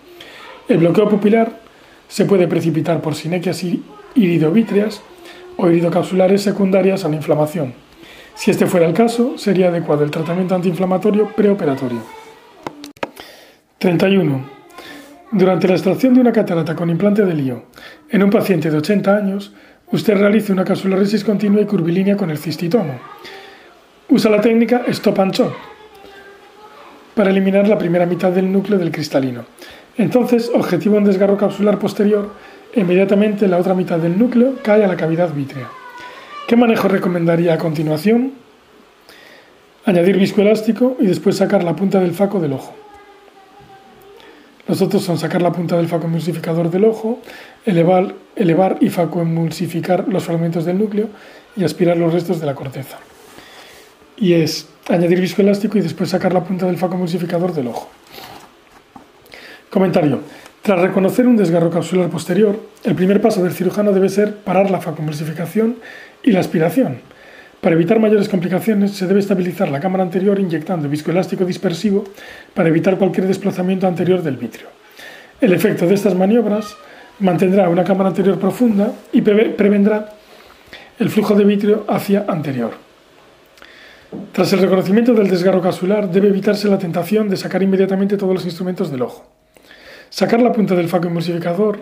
El 0.69 0.78
bloqueo 0.78 1.09
pupilar 1.09 1.65
se 2.08 2.25
puede 2.25 2.48
precipitar 2.48 3.00
por 3.00 3.14
sinequias 3.14 3.64
iridovítreas 4.14 5.02
o 5.56 5.68
iridocapsulares 5.68 6.42
secundarias 6.42 7.04
a 7.04 7.08
la 7.08 7.16
inflamación. 7.16 7.75
Si 8.34 8.50
este 8.50 8.66
fuera 8.66 8.86
el 8.86 8.94
caso, 8.94 9.38
sería 9.38 9.68
adecuado 9.68 10.04
el 10.04 10.10
tratamiento 10.10 10.54
antiinflamatorio 10.54 11.32
preoperatorio. 11.34 12.00
31. 13.78 14.56
Durante 15.32 15.68
la 15.68 15.75
extracción 15.75 16.14
de 16.14 16.20
una 16.20 16.32
catarata 16.32 16.76
con 16.76 16.90
implante 16.90 17.25
de 17.25 17.34
lío 17.34 17.64
en 18.10 18.22
un 18.22 18.30
paciente 18.30 18.70
de 18.70 18.78
80 18.78 19.16
años, 19.16 19.52
usted 19.90 20.16
realiza 20.16 20.52
una 20.52 20.64
capsularesis 20.64 21.25
continua 21.25 21.62
y 21.62 21.66
curvilínea 21.66 22.16
con 22.16 22.30
el 22.30 22.38
cistitomo. 22.38 22.98
Usa 24.08 24.30
la 24.30 24.40
técnica 24.40 24.84
stop 24.88 25.18
and 25.18 25.32
chop 25.32 25.75
para 27.16 27.30
eliminar 27.30 27.66
la 27.66 27.78
primera 27.78 28.04
mitad 28.04 28.30
del 28.30 28.52
núcleo 28.52 28.78
del 28.78 28.92
cristalino. 28.92 29.46
Entonces, 29.96 30.50
objetivo 30.54 30.99
un 30.99 31.04
desgarro 31.04 31.38
capsular 31.38 31.78
posterior, 31.78 32.28
inmediatamente 32.75 33.49
la 33.49 33.56
otra 33.56 33.73
mitad 33.73 33.99
del 33.99 34.18
núcleo 34.18 34.56
cae 34.62 34.85
a 34.85 34.87
la 34.87 34.99
cavidad 34.99 35.32
vítrea. 35.32 35.66
¿Qué 36.46 36.56
manejo 36.56 36.88
recomendaría 36.88 37.54
a 37.54 37.58
continuación? 37.58 38.35
Añadir 39.87 40.18
viscoelástico 40.18 40.99
y 41.00 41.06
después 41.06 41.38
sacar 41.38 41.64
la 41.64 41.75
punta 41.75 42.00
del 42.00 42.12
faco 42.12 42.38
del 42.38 42.52
ojo. 42.52 42.75
Los 44.68 44.82
otros 44.82 45.02
son 45.02 45.16
sacar 45.16 45.40
la 45.40 45.52
punta 45.52 45.78
del 45.78 45.88
faco 45.88 46.08
emulsificador 46.08 46.70
del 46.70 46.85
ojo, 46.85 47.20
elevar, 47.64 48.14
elevar 48.35 48.76
y 48.82 48.90
faco 48.90 49.23
emulsificar 49.23 50.06
los 50.06 50.25
fragmentos 50.25 50.66
del 50.66 50.76
núcleo 50.76 51.08
y 51.56 51.64
aspirar 51.64 51.96
los 51.96 52.12
restos 52.12 52.40
de 52.40 52.46
la 52.46 52.54
corteza. 52.54 52.99
Y 54.18 54.35
es 54.35 54.68
añadir 54.88 55.21
viscoelástico 55.21 55.78
y 55.78 55.81
después 55.81 56.11
sacar 56.11 56.33
la 56.33 56.45
punta 56.45 56.66
del 56.66 56.78
facomulsificador 56.78 57.52
del 57.52 57.69
ojo. 57.69 57.88
Comentario. 59.71 60.21
Tras 60.62 60.81
reconocer 60.81 61.26
un 61.26 61.37
desgarro 61.37 61.71
capsular 61.71 62.09
posterior, 62.09 62.59
el 62.83 62.95
primer 62.95 63.21
paso 63.21 63.43
del 63.43 63.52
cirujano 63.52 63.93
debe 63.93 64.09
ser 64.09 64.37
parar 64.37 64.71
la 64.71 64.81
facomulsificación 64.81 65.76
y 66.23 66.33
la 66.33 66.40
aspiración. 66.40 66.99
Para 67.61 67.75
evitar 67.75 68.00
mayores 68.00 68.28
complicaciones, 68.28 68.93
se 68.93 69.07
debe 69.07 69.21
estabilizar 69.21 69.71
la 69.71 69.81
cámara 69.81 70.02
anterior 70.02 70.38
inyectando 70.38 70.88
viscoelástico 70.88 71.45
dispersivo 71.45 72.05
para 72.55 72.69
evitar 72.69 72.99
cualquier 72.99 73.26
desplazamiento 73.26 73.87
anterior 73.87 74.23
del 74.23 74.37
vitrio. 74.37 74.66
El 75.40 75.52
efecto 75.52 75.87
de 75.87 75.95
estas 75.95 76.14
maniobras 76.14 76.76
mantendrá 77.19 77.69
una 77.69 77.85
cámara 77.85 78.11
anterior 78.11 78.38
profunda 78.38 78.93
y 79.12 79.21
prevendrá 79.21 80.14
el 80.99 81.11
flujo 81.11 81.35
de 81.35 81.45
vitrio 81.45 81.85
hacia 81.88 82.25
anterior. 82.28 82.86
Tras 84.32 84.52
el 84.52 84.60
reconocimiento 84.60 85.14
del 85.14 85.28
desgarro 85.28 85.62
capsular, 85.62 86.10
debe 86.10 86.28
evitarse 86.28 86.68
la 86.68 86.78
tentación 86.78 87.28
de 87.28 87.36
sacar 87.36 87.62
inmediatamente 87.62 88.16
todos 88.16 88.34
los 88.34 88.44
instrumentos 88.44 88.90
del 88.90 89.02
ojo. 89.02 89.26
Sacar 90.10 90.40
la 90.40 90.52
punta 90.52 90.75
del 90.75 90.88
facomulsificador 90.88 91.80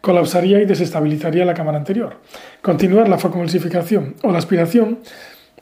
colapsaría 0.00 0.60
y 0.60 0.66
desestabilizaría 0.66 1.44
la 1.44 1.54
cámara 1.54 1.78
anterior. 1.78 2.16
Continuar 2.60 3.08
la 3.08 3.18
facomulsificación 3.18 4.16
o 4.22 4.32
la 4.32 4.38
aspiración 4.38 4.98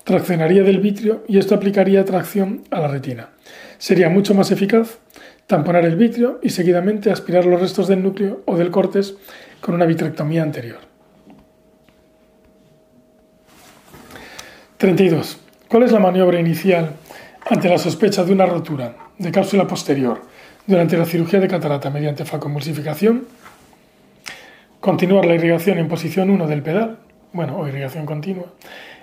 traccionaría 0.05 0.63
del 0.63 0.81
vitrio 0.81 1.25
y 1.29 1.39
esto 1.39 1.55
aplicaría 1.55 2.05
tracción 2.05 2.63
a 2.71 2.81
la 2.81 2.89
retina. 2.89 3.31
Sería 3.79 4.09
mucho 4.09 4.35
más 4.35 4.51
eficaz 4.51 4.99
tamponar 5.47 5.85
el 5.85 5.97
vitrio 5.97 6.41
y 6.43 6.51
seguidamente 6.51 7.11
aspirar 7.11 7.45
los 7.45 7.61
restos 7.61 7.89
del 7.89 8.03
núcleo 8.03 8.43
o 8.47 8.57
del 8.57 8.71
cortes 8.71 9.17
con 9.61 9.75
una 9.75 9.85
vitrectomía 9.85 10.43
anterior. 10.43 10.79
32. 14.79 15.50
¿Cuál 15.71 15.85
es 15.85 15.93
la 15.93 16.01
maniobra 16.01 16.41
inicial 16.41 16.97
ante 17.49 17.69
la 17.69 17.79
sospecha 17.79 18.25
de 18.25 18.33
una 18.33 18.45
rotura 18.45 18.97
de 19.19 19.31
cápsula 19.31 19.69
posterior 19.69 20.21
durante 20.67 20.99
la 20.99 21.05
cirugía 21.05 21.39
de 21.39 21.47
catarata 21.47 21.91
mediante 21.91 22.25
facomulsificación? 22.25 23.29
Continuar 24.81 25.27
la 25.27 25.35
irrigación 25.35 25.79
en 25.79 25.87
posición 25.87 26.29
1 26.29 26.49
del 26.49 26.65
pedal, 26.65 26.99
bueno, 27.33 27.57
o 27.57 27.69
irrigación 27.69 28.05
continua, 28.05 28.47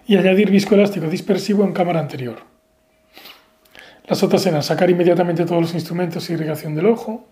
y 0.07 0.17
añadir 0.17 0.51
viscoelástico 0.51 1.07
dispersivo 1.07 1.63
en 1.63 1.71
cámara 1.71 2.01
anterior. 2.01 2.39
Las 4.05 4.21
otras 4.23 4.45
eran 4.45 4.61
sacar 4.61 4.89
inmediatamente 4.89 5.45
todos 5.45 5.61
los 5.61 5.73
instrumentos 5.73 6.29
y 6.29 6.33
irrigación 6.33 6.75
del 6.75 6.87
ojo, 6.87 7.29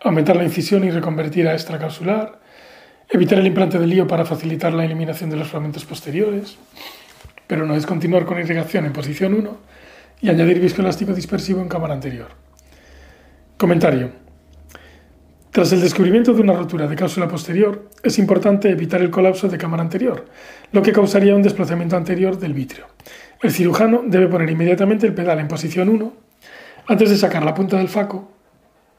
aumentar 0.00 0.36
la 0.36 0.44
incisión 0.44 0.84
y 0.84 0.92
reconvertir 0.92 1.48
a 1.48 1.54
extracapsular, 1.54 2.38
evitar 3.08 3.40
el 3.40 3.48
implante 3.48 3.80
del 3.80 3.90
lío 3.90 4.06
para 4.06 4.24
facilitar 4.24 4.72
la 4.72 4.84
eliminación 4.84 5.28
de 5.28 5.34
los 5.38 5.48
fragmentos 5.48 5.84
posteriores, 5.84 6.56
pero 7.50 7.66
no 7.66 7.74
es 7.74 7.84
continuar 7.84 8.26
con 8.26 8.38
irrigación 8.38 8.86
en 8.86 8.92
posición 8.92 9.34
1 9.34 9.56
y 10.20 10.28
añadir 10.28 10.60
viscoelástico 10.60 11.12
dispersivo 11.12 11.60
en 11.60 11.66
cámara 11.66 11.94
anterior. 11.94 12.28
Comentario. 13.56 14.12
Tras 15.50 15.72
el 15.72 15.80
descubrimiento 15.80 16.32
de 16.32 16.42
una 16.42 16.52
rotura 16.52 16.86
de 16.86 16.94
cápsula 16.94 17.26
posterior, 17.26 17.88
es 18.04 18.20
importante 18.20 18.70
evitar 18.70 19.00
el 19.00 19.10
colapso 19.10 19.48
de 19.48 19.58
cámara 19.58 19.82
anterior, 19.82 20.26
lo 20.70 20.80
que 20.80 20.92
causaría 20.92 21.34
un 21.34 21.42
desplazamiento 21.42 21.96
anterior 21.96 22.38
del 22.38 22.54
vitrio. 22.54 22.86
El 23.42 23.50
cirujano 23.50 24.04
debe 24.06 24.28
poner 24.28 24.48
inmediatamente 24.48 25.08
el 25.08 25.14
pedal 25.14 25.40
en 25.40 25.48
posición 25.48 25.88
1. 25.88 26.12
Antes 26.86 27.10
de 27.10 27.16
sacar 27.16 27.42
la 27.42 27.54
punta 27.54 27.78
del 27.78 27.88
faco, 27.88 28.30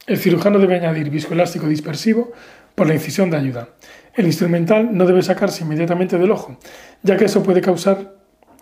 el 0.07 0.17
cirujano 0.17 0.59
debe 0.59 0.75
añadir 0.75 1.09
viscoelástico 1.09 1.69
dispersivo 1.69 2.33
por 2.75 2.85
la 2.85 2.95
incisión 2.95 3.29
de 3.29 3.37
ayuda. 3.37 3.69
El 4.13 4.25
instrumental 4.25 4.89
no 4.91 5.05
debe 5.05 5.21
sacarse 5.21 5.63
inmediatamente 5.63 6.17
del 6.17 6.31
ojo, 6.31 6.57
ya 7.01 7.15
que 7.15 7.25
eso 7.25 7.43
puede 7.43 7.61
causar 7.61 8.19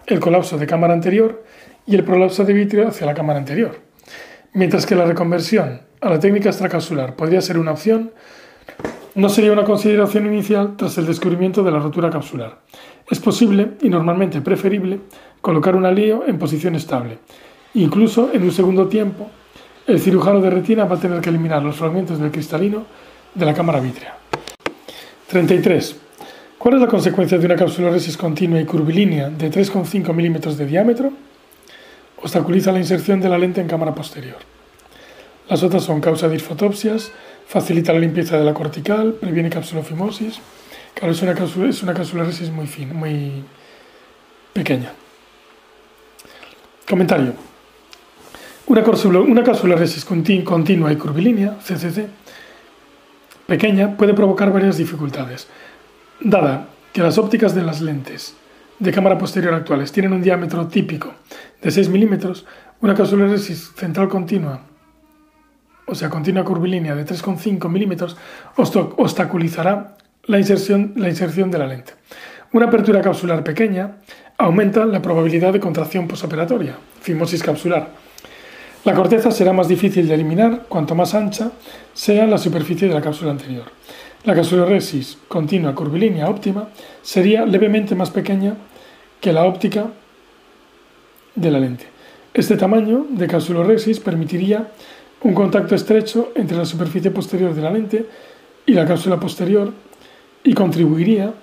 el 0.07 0.19
colapso 0.19 0.57
de 0.57 0.67
cámara 0.67 0.93
anterior 0.93 1.43
y 1.85 1.95
el 1.95 2.03
prolapso 2.03 2.43
de 2.43 2.53
vitrio 2.53 2.87
hacia 2.87 3.05
la 3.05 3.13
cámara 3.13 3.39
anterior. 3.39 3.79
Mientras 4.53 4.85
que 4.85 4.95
la 4.95 5.05
reconversión 5.05 5.81
a 6.01 6.09
la 6.09 6.19
técnica 6.19 6.49
extracapsular 6.49 7.15
podría 7.15 7.41
ser 7.41 7.57
una 7.57 7.71
opción, 7.71 8.11
no 9.15 9.29
sería 9.29 9.51
una 9.51 9.63
consideración 9.63 10.25
inicial 10.27 10.75
tras 10.77 10.97
el 10.97 11.05
descubrimiento 11.05 11.63
de 11.63 11.71
la 11.71 11.79
rotura 11.79 12.09
capsular. 12.09 12.59
Es 13.09 13.19
posible 13.19 13.71
y 13.81 13.89
normalmente 13.89 14.41
preferible 14.41 14.99
colocar 15.41 15.75
un 15.75 15.85
alío 15.85 16.23
en 16.27 16.37
posición 16.37 16.75
estable. 16.75 17.19
Incluso 17.73 18.31
en 18.33 18.43
un 18.43 18.51
segundo 18.51 18.87
tiempo, 18.87 19.29
el 19.87 19.99
cirujano 19.99 20.39
de 20.41 20.49
retina 20.49 20.85
va 20.85 20.95
a 20.95 20.99
tener 20.99 21.21
que 21.21 21.29
eliminar 21.29 21.63
los 21.63 21.75
fragmentos 21.75 22.19
del 22.19 22.31
cristalino 22.31 22.85
de 23.33 23.45
la 23.45 23.53
cámara 23.53 23.79
vítrea. 23.79 24.17
33. 25.27 26.08
¿Cuál 26.59 26.73
es 26.73 26.81
la 26.81 26.87
consecuencia 26.87 27.37
de 27.37 27.45
una 27.45 27.55
capsuloresis 27.55 28.17
continua 28.17 28.59
y 28.59 28.65
curvilínea 28.65 29.29
de 29.29 29.49
3,5 29.49 30.13
milímetros 30.13 30.57
de 30.57 30.65
diámetro? 30.65 31.13
Obstaculiza 32.21 32.73
la 32.73 32.79
inserción 32.79 33.21
de 33.21 33.29
la 33.29 33.37
lente 33.37 33.61
en 33.61 33.67
cámara 33.69 33.95
posterior. 33.95 34.35
Las 35.47 35.63
otras 35.63 35.85
son 35.85 36.01
causa 36.01 36.27
de 36.27 36.35
irfotopsias, 36.35 37.13
facilita 37.47 37.93
la 37.93 37.99
limpieza 37.99 38.37
de 38.37 38.43
la 38.43 38.53
cortical, 38.53 39.13
previene 39.13 39.49
capsulofimosis. 39.49 40.41
Claro, 40.95 41.13
es 41.13 41.21
una, 41.21 41.31
es 41.69 41.81
una 41.81 41.93
capsuloresis 41.93 42.51
muy 42.51 42.67
fina, 42.67 42.93
muy 42.93 43.41
pequeña. 44.51 44.91
Comentario. 46.89 47.35
Una, 48.67 48.83
una 49.21 49.43
continua 50.43 50.91
y 50.91 50.97
curvilínea, 50.97 51.57
CCC, 51.59 52.05
pequeña, 53.47 53.95
puede 53.95 54.13
provocar 54.13 54.51
varias 54.51 54.75
dificultades. 54.75 55.47
Dada 56.21 56.67
que 56.91 57.01
las 57.01 57.17
ópticas 57.17 57.55
de 57.55 57.61
las 57.61 57.79
lentes 57.79 58.35
de 58.77 58.91
cámara 58.91 59.17
posterior 59.17 59.53
actuales 59.53 59.93
tienen 59.93 60.11
un 60.11 60.21
diámetro 60.21 60.67
típico 60.67 61.13
de 61.61 61.71
6 61.71 61.87
milímetros, 61.87 62.45
una 62.81 62.93
capsuloresis 62.93 63.71
central 63.77 64.09
continua, 64.09 64.59
o 65.85 65.95
sea, 65.95 66.09
continua 66.09 66.43
curvilínea 66.43 66.93
de 66.93 67.05
3,5 67.05 67.69
milímetros, 67.69 68.17
obstaculizará 68.57 69.95
la 70.25 70.37
inserción, 70.37 70.91
la 70.97 71.07
inserción 71.07 71.51
de 71.51 71.57
la 71.57 71.67
lente. 71.67 71.93
Una 72.51 72.65
apertura 72.65 73.01
capsular 73.01 73.41
pequeña 73.41 73.99
aumenta 74.37 74.85
la 74.85 75.01
probabilidad 75.01 75.53
de 75.53 75.61
contracción 75.61 76.05
posoperatoria, 76.05 76.75
fimosis 77.01 77.41
capsular. 77.41 77.91
La 78.83 78.93
corteza 78.93 79.31
será 79.31 79.53
más 79.53 79.69
difícil 79.69 80.07
de 80.07 80.15
eliminar 80.15 80.65
cuanto 80.67 80.95
más 80.95 81.13
ancha 81.15 81.51
sea 81.93 82.27
la 82.27 82.37
superficie 82.37 82.89
de 82.89 82.93
la 82.93 83.01
cápsula 83.01 83.31
anterior. 83.31 83.71
La 84.25 84.35
capsuloresis 84.35 85.17
continua 85.29 85.73
curvilínea 85.73 86.29
óptima 86.29 86.67
sería 87.01 87.45
levemente 87.45 87.95
más 87.95 88.09
pequeña 88.09 88.55
que 89.21 89.31
la 89.31 89.45
óptica 89.45 89.87
de 91.35 91.49
la 91.49 91.59
lente. 91.59 91.85
Este 92.33 92.57
tamaño 92.57 93.07
de 93.09 93.27
capsuloresis 93.27 94.01
permitiría 94.01 94.71
un 95.21 95.33
contacto 95.33 95.73
estrecho 95.73 96.33
entre 96.35 96.57
la 96.57 96.65
superficie 96.65 97.11
posterior 97.11 97.53
de 97.53 97.61
la 97.61 97.71
lente 97.71 98.05
y 98.65 98.73
la 98.73 98.85
cápsula 98.85 99.17
posterior 99.21 99.71
y 100.43 100.53
contribuiría 100.53 101.33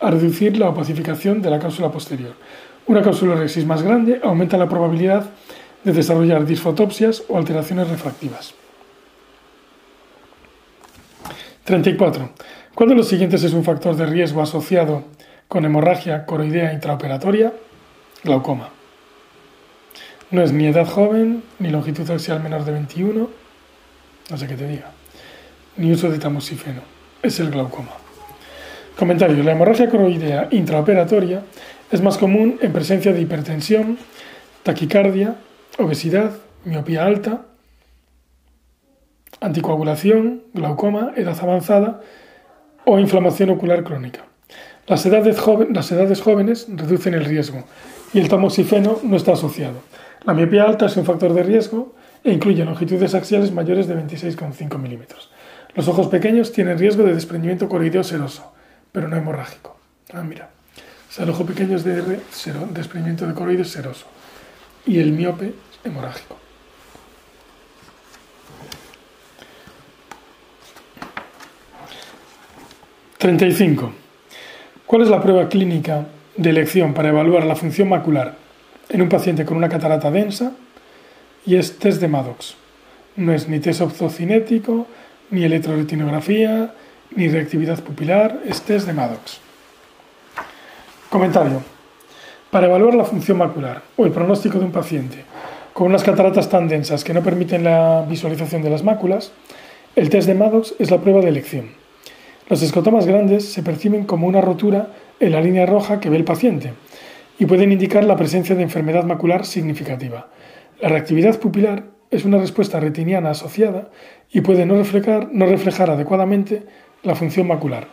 a 0.00 0.10
reducir 0.10 0.56
la 0.56 0.70
opacificación 0.70 1.42
de 1.42 1.50
la 1.50 1.58
cápsula 1.58 1.92
posterior. 1.92 2.32
Una 2.86 3.02
cápsula 3.02 3.34
rexis 3.34 3.66
más 3.66 3.82
grande 3.82 4.18
aumenta 4.24 4.56
la 4.56 4.68
probabilidad 4.68 5.28
de 5.84 5.92
desarrollar 5.92 6.46
disfotopsias 6.46 7.24
o 7.28 7.36
alteraciones 7.36 7.88
refractivas. 7.88 8.54
34. 11.68 12.30
¿Cuál 12.74 12.88
de 12.88 12.94
los 12.94 13.08
siguientes 13.08 13.44
es 13.44 13.52
un 13.52 13.62
factor 13.62 13.94
de 13.94 14.06
riesgo 14.06 14.40
asociado 14.40 15.04
con 15.48 15.66
hemorragia 15.66 16.24
coroidea 16.24 16.72
intraoperatoria? 16.72 17.52
Glaucoma. 18.24 18.70
No 20.30 20.40
es 20.40 20.50
ni 20.50 20.66
edad 20.66 20.86
joven, 20.86 21.42
ni 21.58 21.68
longitud 21.68 22.10
axial 22.10 22.42
menor 22.42 22.64
de 22.64 22.72
21, 22.72 23.30
no 24.30 24.36
sé 24.38 24.46
qué 24.46 24.54
te 24.54 24.66
diga, 24.66 24.92
ni 25.76 25.92
uso 25.92 26.08
de 26.08 26.18
tamoxifeno. 26.18 26.80
Es 27.22 27.38
el 27.38 27.50
glaucoma. 27.50 27.92
Comentario. 28.98 29.42
La 29.42 29.52
hemorragia 29.52 29.90
coroidea 29.90 30.48
intraoperatoria 30.50 31.42
es 31.92 32.00
más 32.00 32.16
común 32.16 32.58
en 32.62 32.72
presencia 32.72 33.12
de 33.12 33.20
hipertensión, 33.20 33.98
taquicardia, 34.62 35.34
obesidad, 35.76 36.32
miopía 36.64 37.04
alta, 37.04 37.42
anticoagulación, 39.40 40.42
glaucoma, 40.54 41.12
edad 41.16 41.36
avanzada 41.40 42.00
o 42.84 42.98
inflamación 42.98 43.50
ocular 43.50 43.84
crónica. 43.84 44.24
Las 44.86 45.04
edades, 45.04 45.38
jóvenes 46.20 46.66
reducen 46.68 47.14
el 47.14 47.24
riesgo 47.24 47.64
y 48.14 48.20
el 48.20 48.28
tamoxifeno 48.28 48.98
no 49.02 49.16
está 49.16 49.32
asociado. 49.32 49.80
La 50.24 50.34
miopía 50.34 50.64
alta 50.64 50.86
es 50.86 50.96
un 50.96 51.04
factor 51.04 51.34
de 51.34 51.42
riesgo 51.42 51.94
e 52.24 52.32
incluye 52.32 52.64
longitudes 52.64 53.14
axiales 53.14 53.52
mayores 53.52 53.86
de 53.86 53.96
26,5 53.96 54.78
milímetros. 54.78 55.30
Los 55.74 55.88
ojos 55.88 56.08
pequeños 56.08 56.52
tienen 56.52 56.78
riesgo 56.78 57.04
de 57.04 57.14
desprendimiento 57.14 57.68
coroideo 57.68 58.02
seroso 58.02 58.52
pero 58.92 59.08
no 59.08 59.16
hemorrágico. 59.16 59.76
Ah, 60.12 60.22
mira. 60.22 60.50
O 61.08 61.12
sea, 61.12 61.24
el 61.24 61.30
ojo 61.30 61.46
pequeño 61.46 61.76
es 61.76 61.84
de 61.84 62.02
desprendimiento 62.72 63.26
de 63.26 63.34
coroides 63.34 63.70
seroso. 63.70 64.06
Y 64.86 64.98
el 64.98 65.12
miope 65.12 65.54
hemorrágico. 65.84 66.36
¿35? 73.18 73.90
¿Cuál 74.86 75.02
es 75.02 75.08
la 75.08 75.20
prueba 75.20 75.48
clínica 75.48 76.06
de 76.36 76.50
elección 76.50 76.94
para 76.94 77.08
evaluar 77.08 77.44
la 77.44 77.56
función 77.56 77.88
macular 77.88 78.36
en 78.88 79.02
un 79.02 79.08
paciente 79.08 79.44
con 79.44 79.56
una 79.56 79.68
catarata 79.68 80.10
densa 80.10 80.52
y 81.44 81.56
es 81.56 81.78
test 81.78 82.00
de 82.00 82.08
Maddox. 82.08 82.56
No 83.16 83.32
es 83.32 83.48
ni 83.48 83.58
test 83.58 83.80
optocinético, 83.80 84.86
ni 85.30 85.44
electroretinografía, 85.44 86.72
ni 87.16 87.28
reactividad 87.28 87.80
pupilar, 87.80 88.40
es 88.46 88.62
test 88.62 88.86
de 88.86 88.92
Maddox. 88.92 89.40
Comentario. 91.10 91.62
Para 92.50 92.66
evaluar 92.66 92.94
la 92.94 93.04
función 93.04 93.38
macular 93.38 93.82
o 93.96 94.06
el 94.06 94.12
pronóstico 94.12 94.58
de 94.58 94.64
un 94.64 94.72
paciente 94.72 95.24
con 95.72 95.88
unas 95.88 96.02
cataratas 96.02 96.48
tan 96.48 96.66
densas 96.66 97.04
que 97.04 97.14
no 97.14 97.22
permiten 97.22 97.64
la 97.64 98.04
visualización 98.08 98.62
de 98.62 98.70
las 98.70 98.82
máculas, 98.82 99.32
el 99.96 100.08
test 100.08 100.26
de 100.28 100.34
Maddox 100.34 100.74
es 100.78 100.90
la 100.90 100.98
prueba 100.98 101.20
de 101.20 101.28
elección. 101.28 101.77
Los 102.48 102.62
escotomas 102.62 103.06
grandes 103.06 103.44
se 103.44 103.62
perciben 103.62 104.04
como 104.04 104.26
una 104.26 104.40
rotura 104.40 104.94
en 105.20 105.32
la 105.32 105.40
línea 105.42 105.66
roja 105.66 106.00
que 106.00 106.08
ve 106.08 106.16
el 106.16 106.24
paciente 106.24 106.72
y 107.38 107.44
pueden 107.44 107.72
indicar 107.72 108.04
la 108.04 108.16
presencia 108.16 108.56
de 108.56 108.62
enfermedad 108.62 109.04
macular 109.04 109.44
significativa. 109.44 110.30
La 110.80 110.88
reactividad 110.88 111.38
pupilar 111.38 111.84
es 112.10 112.24
una 112.24 112.38
respuesta 112.38 112.80
retiniana 112.80 113.30
asociada 113.30 113.90
y 114.32 114.40
puede 114.40 114.64
no 114.64 114.76
reflejar, 114.76 115.90
adecuadamente 115.90 116.62
la 117.02 117.14
función 117.14 117.46
macular. 117.46 117.86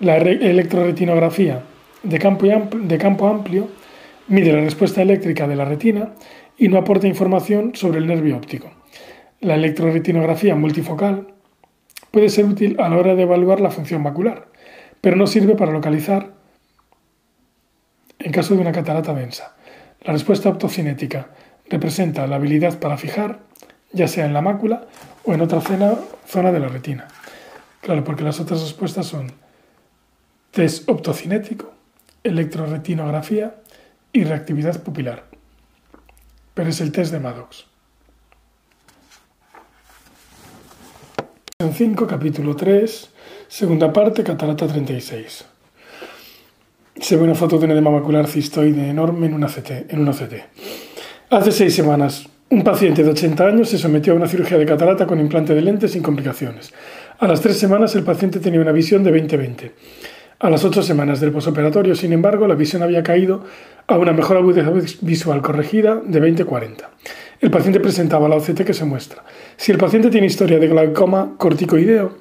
La 0.00 0.16
electroretinografía 0.16 1.62
de 2.02 2.18
campo, 2.18 2.46
de 2.46 2.98
campo 2.98 3.26
amplio 3.26 3.68
mide 4.28 4.52
la 4.52 4.62
respuesta 4.62 5.02
eléctrica 5.02 5.46
de 5.46 5.56
la 5.56 5.66
retina 5.66 6.14
y 6.56 6.68
no 6.68 6.78
aporta 6.78 7.06
información 7.06 7.72
sobre 7.74 7.98
el 7.98 8.06
nervio 8.06 8.38
óptico. 8.38 8.70
La 9.40 9.56
electroretinografía 9.56 10.54
multifocal 10.54 11.26
puede 12.10 12.28
ser 12.28 12.44
útil 12.44 12.80
a 12.80 12.88
la 12.88 12.96
hora 12.96 13.14
de 13.14 13.22
evaluar 13.22 13.60
la 13.60 13.70
función 13.70 14.02
macular, 14.02 14.48
pero 15.00 15.16
no 15.16 15.26
sirve 15.26 15.54
para 15.54 15.72
localizar 15.72 16.32
en 18.18 18.32
caso 18.32 18.54
de 18.54 18.60
una 18.60 18.72
catarata 18.72 19.14
densa. 19.14 19.56
La 20.02 20.12
respuesta 20.12 20.48
optocinética 20.48 21.28
representa 21.68 22.26
la 22.26 22.36
habilidad 22.36 22.78
para 22.78 22.98
fijar, 22.98 23.40
ya 23.92 24.08
sea 24.08 24.26
en 24.26 24.34
la 24.34 24.42
mácula 24.42 24.86
o 25.24 25.34
en 25.34 25.40
otra 25.40 25.60
zona 25.60 26.52
de 26.52 26.60
la 26.60 26.68
retina. 26.68 27.08
Claro, 27.80 28.04
porque 28.04 28.24
las 28.24 28.40
otras 28.40 28.60
respuestas 28.60 29.06
son 29.06 29.32
test 30.50 30.88
optocinético, 30.88 31.72
electroretinografía 32.22 33.56
y 34.12 34.24
reactividad 34.24 34.82
pupilar. 34.82 35.24
Pero 36.54 36.68
es 36.68 36.80
el 36.80 36.92
test 36.92 37.12
de 37.12 37.20
Maddox. 37.20 37.69
5, 41.68 42.06
capítulo 42.06 42.56
3, 42.56 43.10
segunda 43.46 43.92
parte, 43.92 44.24
catarata 44.24 44.66
36. 44.66 45.44
Se 46.98 47.16
ve 47.16 47.22
una 47.22 47.34
foto 47.34 47.58
de 47.58 47.66
un 47.66 47.72
edema 47.72 47.90
macular 47.90 48.26
cistoide 48.26 48.88
enorme 48.88 49.26
en 49.26 49.34
una 49.34 49.46
CT, 49.46 49.92
en 49.92 50.00
una 50.00 50.12
CT. 50.12 50.34
Hace 51.28 51.52
seis 51.52 51.74
semanas, 51.74 52.26
un 52.48 52.64
paciente 52.64 53.04
de 53.04 53.10
80 53.10 53.46
años 53.46 53.68
se 53.68 53.76
sometió 53.76 54.14
a 54.14 54.16
una 54.16 54.26
cirugía 54.26 54.56
de 54.56 54.64
catarata 54.64 55.06
con 55.06 55.20
implante 55.20 55.54
de 55.54 55.60
lentes 55.60 55.90
sin 55.92 56.02
complicaciones. 56.02 56.72
A 57.18 57.28
las 57.28 57.42
tres 57.42 57.58
semanas 57.58 57.94
el 57.94 58.04
paciente 58.04 58.40
tenía 58.40 58.62
una 58.62 58.72
visión 58.72 59.04
de 59.04 59.12
20-20. 59.12 59.70
A 60.38 60.48
las 60.48 60.64
ocho 60.64 60.82
semanas 60.82 61.20
del 61.20 61.30
posoperatorio, 61.30 61.94
sin 61.94 62.14
embargo, 62.14 62.46
la 62.46 62.54
visión 62.54 62.82
había 62.82 63.02
caído 63.02 63.44
a 63.86 63.98
una 63.98 64.14
mejor 64.14 64.38
agudeza 64.38 64.72
visual 65.02 65.42
corregida 65.42 66.00
de 66.02 66.22
20-40. 66.22 66.86
El 67.40 67.50
paciente 67.50 67.80
presentaba 67.80 68.28
la 68.28 68.36
OCT 68.36 68.64
que 68.64 68.74
se 68.74 68.84
muestra. 68.84 69.24
Si 69.56 69.72
el 69.72 69.78
paciente 69.78 70.10
tiene 70.10 70.26
historia 70.26 70.58
de 70.58 70.68
glaucoma 70.68 71.36
corticoideo, 71.38 72.18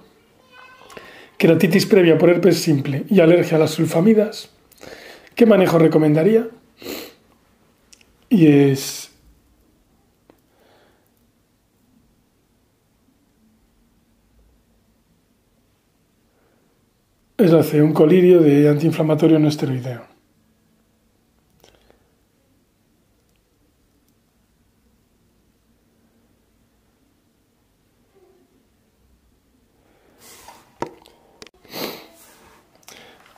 queratitis 1.38 1.86
previa 1.86 2.18
por 2.18 2.30
herpes 2.30 2.60
simple 2.62 3.04
y 3.10 3.20
alergia 3.20 3.58
a 3.58 3.60
las 3.60 3.72
sulfamidas, 3.72 4.50
¿qué 5.36 5.46
manejo 5.46 5.78
recomendaría? 5.78 6.48
Y 8.30 8.48
es 8.48 9.12
es 17.38 17.54
hace 17.54 17.82
un 17.82 17.94
colirio 17.94 18.42
de 18.42 18.70
antiinflamatorio 18.70 19.40
no 19.40 19.48
esteroideo. 19.48 20.19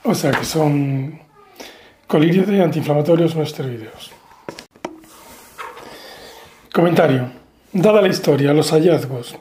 O 0.04 0.14
sea 0.14 0.32
que 0.32 0.44
son 0.44 1.20
colirio 2.06 2.44
de 2.44 2.62
antiinflamatorios 2.62 3.36
no 3.36 3.42
esteroideos. 3.42 4.10
Comentario. 6.72 7.30
Dada 7.72 8.02
la 8.02 8.08
historia, 8.08 8.52
los 8.52 8.70
hallazgos, 8.70 9.36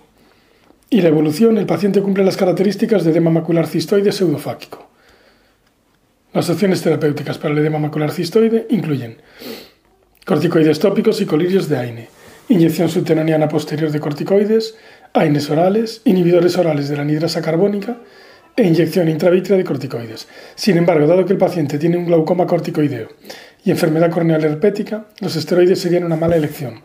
y 0.90 1.02
la 1.02 1.10
evolución, 1.10 1.58
el 1.58 1.66
paciente 1.66 2.02
cumple 2.02 2.24
las 2.24 2.38
características 2.38 3.04
de 3.04 3.12
edema 3.12 3.30
macular 3.30 3.66
cistoide 3.66 4.12
pseudofáquico. 4.12 4.88
Las 6.34 6.50
opciones 6.50 6.82
terapéuticas 6.82 7.38
para 7.38 7.54
el 7.54 7.60
edema 7.60 7.80
macular 7.80 8.12
cistoide 8.12 8.68
incluyen 8.70 9.22
corticoides 10.26 10.80
tópicos 10.80 11.20
y 11.20 11.26
colirios 11.26 11.68
de 11.68 11.78
AINE, 11.78 12.10
inyección 12.50 12.90
subterráneana 12.90 13.50
posterior 13.50 13.92
de 13.92 14.00
corticoides, 14.00 14.76
AINES 15.14 15.50
orales, 15.50 16.02
inhibidores 16.06 16.58
orales 16.58 16.88
de 16.90 16.96
la 16.96 17.02
anidrasa 17.02 17.42
carbónica 17.42 17.98
e 18.56 18.64
inyección 18.64 19.10
intravítrea 19.10 19.58
de 19.58 19.64
corticoides. 19.64 20.28
Sin 20.56 20.78
embargo, 20.78 21.08
dado 21.08 21.26
que 21.26 21.34
el 21.34 21.40
paciente 21.40 21.80
tiene 21.80 21.98
un 21.98 22.06
glaucoma 22.06 22.46
corticoideo 22.46 23.10
y 23.64 23.72
enfermedad 23.72 24.12
corneal 24.12 24.44
herpética, 24.44 25.06
los 25.20 25.36
esteroides 25.36 25.80
serían 25.80 26.04
una 26.04 26.16
mala 26.16 26.36
elección. 26.36 26.82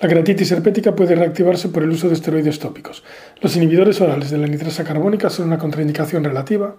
La 0.00 0.08
queratitis 0.08 0.50
herpética 0.50 0.94
puede 0.94 1.14
reactivarse 1.14 1.68
por 1.68 1.82
el 1.82 1.90
uso 1.90 2.08
de 2.08 2.14
esteroides 2.14 2.58
tópicos. 2.58 3.04
Los 3.40 3.56
inhibidores 3.56 4.00
orales 4.00 4.30
de 4.30 4.38
la 4.38 4.46
nitrasa 4.46 4.84
carbónica 4.84 5.30
son 5.30 5.46
una 5.46 5.58
contraindicación 5.58 6.24
relativa 6.24 6.76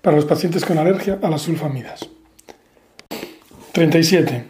para 0.00 0.16
los 0.16 0.24
pacientes 0.24 0.64
con 0.64 0.78
alergia 0.78 1.18
a 1.22 1.28
las 1.28 1.42
sulfamidas. 1.42 2.08
37. 3.72 4.44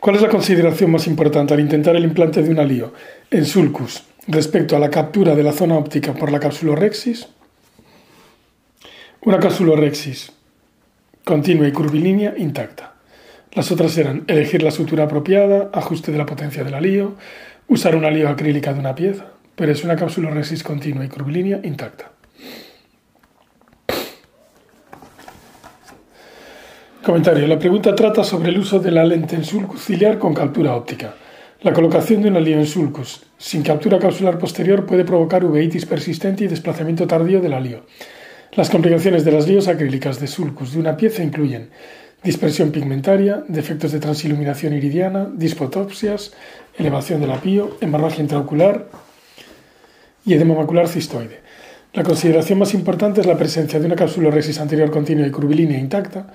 ¿Cuál 0.00 0.16
es 0.16 0.22
la 0.22 0.28
consideración 0.28 0.90
más 0.90 1.06
importante 1.06 1.52
al 1.52 1.60
intentar 1.60 1.94
el 1.94 2.04
implante 2.04 2.42
de 2.42 2.50
un 2.50 2.58
alío 2.58 2.94
en 3.30 3.44
sulcus 3.44 4.02
respecto 4.26 4.74
a 4.74 4.78
la 4.78 4.90
captura 4.90 5.34
de 5.34 5.42
la 5.42 5.52
zona 5.52 5.76
óptica 5.76 6.14
por 6.14 6.32
la 6.32 6.40
capsulorexis? 6.40 7.28
Una 9.22 9.38
capsulorexis 9.38 10.32
continua 11.24 11.68
y 11.68 11.72
curvilínea 11.72 12.32
intacta. 12.38 12.94
Las 13.52 13.70
otras 13.70 13.98
eran 13.98 14.24
elegir 14.28 14.62
la 14.62 14.70
sutura 14.70 15.04
apropiada, 15.04 15.68
ajuste 15.74 16.10
de 16.10 16.16
la 16.16 16.24
potencia 16.24 16.64
del 16.64 16.72
alío, 16.72 17.16
usar 17.68 17.96
una 17.96 18.08
alío 18.08 18.30
acrílica 18.30 18.72
de 18.72 18.80
una 18.80 18.94
pieza, 18.94 19.26
pero 19.56 19.72
es 19.72 19.84
una 19.84 19.96
cápsula 19.96 20.30
resist 20.30 20.62
continua 20.62 21.04
y 21.04 21.08
curvilínea 21.08 21.60
intacta. 21.62 22.12
Comentario. 27.04 27.46
La 27.46 27.58
pregunta 27.58 27.94
trata 27.94 28.24
sobre 28.24 28.48
el 28.48 28.58
uso 28.58 28.78
de 28.78 28.90
la 28.90 29.04
lente 29.04 29.36
en 29.36 29.44
sulcus 29.44 29.84
ciliar 29.84 30.18
con 30.18 30.32
captura 30.32 30.74
óptica. 30.74 31.14
La 31.60 31.74
colocación 31.74 32.22
de 32.22 32.30
un 32.30 32.38
alío 32.38 32.58
en 32.58 32.66
sulcus 32.66 33.26
sin 33.36 33.62
captura 33.62 33.98
capsular 33.98 34.38
posterior 34.38 34.86
puede 34.86 35.04
provocar 35.04 35.44
uveitis 35.44 35.84
persistente 35.84 36.44
y 36.44 36.48
desplazamiento 36.48 37.06
tardío 37.06 37.42
del 37.42 37.52
alío. 37.52 37.82
Las 38.52 38.68
complicaciones 38.68 39.24
de 39.24 39.30
las 39.30 39.46
líos 39.46 39.68
acrílicas 39.68 40.18
de 40.18 40.26
sulcus 40.26 40.72
de 40.72 40.80
una 40.80 40.96
pieza 40.96 41.22
incluyen 41.22 41.70
dispersión 42.24 42.72
pigmentaria, 42.72 43.44
defectos 43.46 43.92
de 43.92 44.00
transiluminación 44.00 44.72
iridiana, 44.72 45.30
dispotopsias, 45.32 46.32
elevación 46.76 47.20
del 47.20 47.30
apío, 47.30 47.76
hemorragia 47.80 48.22
intraocular 48.22 48.88
y 50.26 50.34
edema 50.34 50.54
macular 50.54 50.88
cistoide. 50.88 51.40
La 51.92 52.02
consideración 52.02 52.58
más 52.58 52.74
importante 52.74 53.20
es 53.20 53.26
la 53.28 53.38
presencia 53.38 53.78
de 53.78 53.86
una 53.86 53.94
capsuloresis 53.94 54.58
anterior 54.58 54.90
continua 54.90 55.28
y 55.28 55.30
curvilínea 55.30 55.78
intacta 55.78 56.32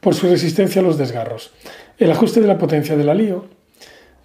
por 0.00 0.14
su 0.14 0.28
resistencia 0.28 0.82
a 0.82 0.84
los 0.84 0.98
desgarros. 0.98 1.54
El 1.96 2.10
ajuste 2.10 2.42
de 2.42 2.46
la 2.46 2.58
potencia 2.58 2.94
del 2.94 3.08
alío 3.08 3.48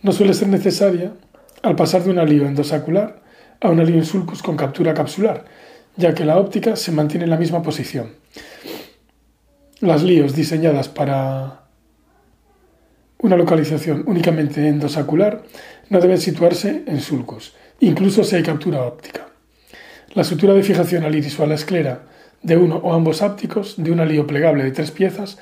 no 0.02 0.12
suele 0.12 0.34
ser 0.34 0.50
necesaria 0.50 1.14
al 1.62 1.78
pasar 1.78 2.04
de 2.04 2.12
un 2.12 2.20
alío 2.20 2.46
endosacular 2.46 3.22
a 3.62 3.70
un 3.70 3.80
alío 3.80 3.96
en 3.96 4.06
sulcus 4.06 4.44
con 4.44 4.58
captura 4.58 4.94
capsular, 4.94 5.46
ya 6.00 6.14
que 6.14 6.24
la 6.24 6.38
óptica 6.38 6.78
se 6.78 6.94
mantiene 6.94 7.26
en 7.26 7.30
la 7.30 7.38
misma 7.38 7.62
posición. 7.62 8.14
Las 9.82 10.02
líos 10.02 10.34
diseñadas 10.34 10.88
para 10.88 11.66
una 13.18 13.36
localización 13.36 14.04
únicamente 14.08 14.66
endosacular 14.66 15.44
no 15.90 16.00
deben 16.00 16.18
situarse 16.18 16.84
en 16.88 17.02
sulcos, 17.02 17.54
incluso 17.82 18.24
si 18.24 18.38
hay 18.38 18.44
captura 18.44 18.84
óptica. 18.84 19.28
La 20.14 20.24
sutura 20.24 20.54
de 20.54 20.64
fijación 20.64 21.04
al 21.04 21.16
iris 21.16 21.38
a 21.38 21.54
esclera 21.54 22.04
de 22.42 22.56
uno 22.56 22.78
o 22.78 22.94
ambos 22.94 23.22
ápticos 23.22 23.76
de 23.78 23.92
un 23.92 24.00
alío 24.00 24.26
plegable 24.26 24.64
de 24.64 24.72
tres 24.72 24.92
piezas 24.92 25.38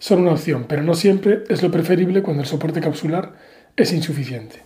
son 0.00 0.22
una 0.22 0.32
opción, 0.32 0.64
pero 0.68 0.82
no 0.82 0.94
siempre 0.94 1.44
es 1.48 1.62
lo 1.62 1.70
preferible 1.70 2.22
cuando 2.22 2.42
el 2.42 2.48
soporte 2.48 2.80
capsular 2.80 3.34
es 3.76 3.92
insuficiente. 3.92 4.62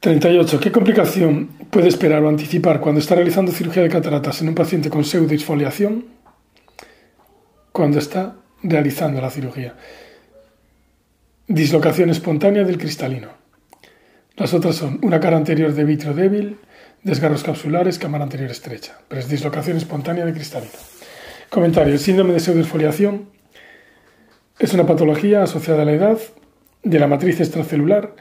38. 0.00 0.60
¿Qué 0.60 0.72
complicación 0.72 1.48
puede 1.70 1.88
esperar 1.88 2.22
o 2.22 2.28
anticipar 2.28 2.80
cuando 2.80 3.00
está 3.00 3.14
realizando 3.14 3.52
cirugía 3.52 3.82
de 3.82 3.88
cataratas 3.88 4.40
en 4.40 4.48
un 4.48 4.54
paciente 4.54 4.90
con 4.90 5.04
pseudoexfoliación? 5.04 6.20
cuando 7.72 7.98
está 7.98 8.36
realizando 8.62 9.20
la 9.20 9.30
cirugía. 9.30 9.74
Dislocación 11.46 12.10
espontánea 12.10 12.64
del 12.64 12.78
cristalino. 12.78 13.28
Las 14.36 14.54
otras 14.54 14.76
son 14.76 14.98
una 15.02 15.20
cara 15.20 15.36
anterior 15.36 15.72
de 15.72 15.84
vitro 15.84 16.14
débil, 16.14 16.58
desgarros 17.02 17.42
capsulares, 17.42 17.98
cámara 17.98 18.24
anterior 18.24 18.50
estrecha. 18.50 18.98
Pero 19.08 19.20
es 19.20 19.28
dislocación 19.28 19.76
espontánea 19.76 20.24
de 20.24 20.32
cristalino. 20.32 20.72
Comentario. 21.48 21.92
El 21.92 21.98
síndrome 21.98 22.32
de 22.32 22.40
pseudoesfoliación 22.40 23.30
es 24.58 24.74
una 24.74 24.86
patología 24.86 25.42
asociada 25.42 25.82
a 25.82 25.84
la 25.84 25.92
edad 25.92 26.18
de 26.82 26.98
la 26.98 27.06
matriz 27.06 27.40
extracelular 27.40 28.14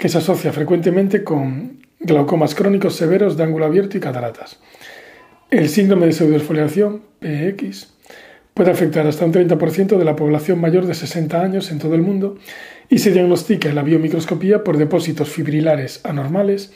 que 0.00 0.08
se 0.08 0.16
asocia 0.16 0.50
frecuentemente 0.50 1.22
con 1.22 1.82
glaucomas 2.00 2.54
crónicos 2.54 2.96
severos 2.96 3.36
de 3.36 3.44
ángulo 3.44 3.66
abierto 3.66 3.98
y 3.98 4.00
cataratas. 4.00 4.58
El 5.50 5.68
síndrome 5.68 6.06
de 6.06 6.12
pseudoesfoliación, 6.12 7.02
PX, 7.20 7.92
puede 8.54 8.70
afectar 8.70 9.06
hasta 9.06 9.26
un 9.26 9.34
30% 9.34 9.98
de 9.98 10.04
la 10.06 10.16
población 10.16 10.58
mayor 10.58 10.86
de 10.86 10.94
60 10.94 11.42
años 11.42 11.70
en 11.70 11.78
todo 11.78 11.94
el 11.94 12.00
mundo 12.00 12.38
y 12.88 13.00
se 13.00 13.10
diagnostica 13.10 13.68
en 13.68 13.74
la 13.74 13.82
biomicroscopía 13.82 14.64
por 14.64 14.78
depósitos 14.78 15.28
fibrilares 15.28 16.00
anormales 16.02 16.72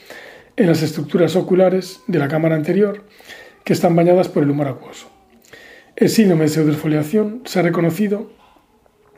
en 0.55 0.67
las 0.67 0.83
estructuras 0.83 1.35
oculares 1.35 2.01
de 2.05 2.19
la 2.19 2.27
cámara 2.27 2.55
anterior 2.55 3.05
que 3.63 3.73
están 3.73 3.95
bañadas 3.95 4.29
por 4.29 4.43
el 4.43 4.51
humor 4.51 4.67
acuoso. 4.67 5.09
El 5.95 6.09
síndrome 6.09 6.43
de 6.43 6.49
pseudoesfoliación 6.49 7.41
se 7.45 7.57
ha 7.57 7.63
reconocido 7.63 8.29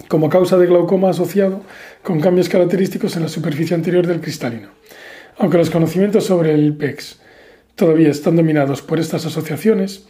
como 0.08 0.30
causa 0.30 0.58
de 0.58 0.68
glaucoma 0.68 1.10
asociado 1.10 1.62
con 2.04 2.20
cambios 2.20 2.50
característicos 2.50 3.16
en 3.16 3.24
la 3.24 3.30
superficie 3.30 3.76
anterior 3.76 4.06
del 4.08 4.22
cristalino. 4.22 4.70
Aunque 5.38 5.58
los 5.58 5.70
conocimientos 5.70 6.26
sobre 6.26 6.54
el 6.54 6.76
PEX 6.76 7.20
todavía 7.76 8.10
están 8.10 8.36
dominados 8.36 8.82
por 8.82 9.00
estas 9.00 9.26
asociaciones, 9.26 10.08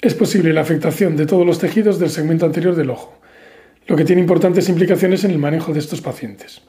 es 0.00 0.14
posible 0.14 0.52
la 0.52 0.60
afectación 0.60 1.16
de 1.16 1.26
todos 1.26 1.46
los 1.46 1.58
tejidos 1.58 1.98
del 1.98 2.10
segmento 2.10 2.44
anterior 2.44 2.74
del 2.74 2.90
ojo, 2.90 3.18
lo 3.86 3.96
que 3.96 4.04
tiene 4.04 4.20
importantes 4.20 4.68
implicaciones 4.68 5.24
en 5.24 5.30
el 5.30 5.38
manejo 5.38 5.72
de 5.72 5.78
estos 5.78 6.00
pacientes. 6.00 6.62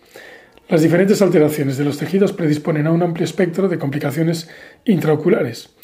Las 0.70 0.82
diferentes 0.82 1.22
alteraciones 1.22 1.78
de 1.78 1.84
los 1.84 1.98
tejidos 1.98 2.34
predisponen 2.34 2.88
a 2.88 2.92
un 2.92 3.04
amplio 3.04 3.24
espectro 3.24 3.68
de 3.68 3.78
complicaciones 3.78 4.50
intraoculares, 4.86 5.75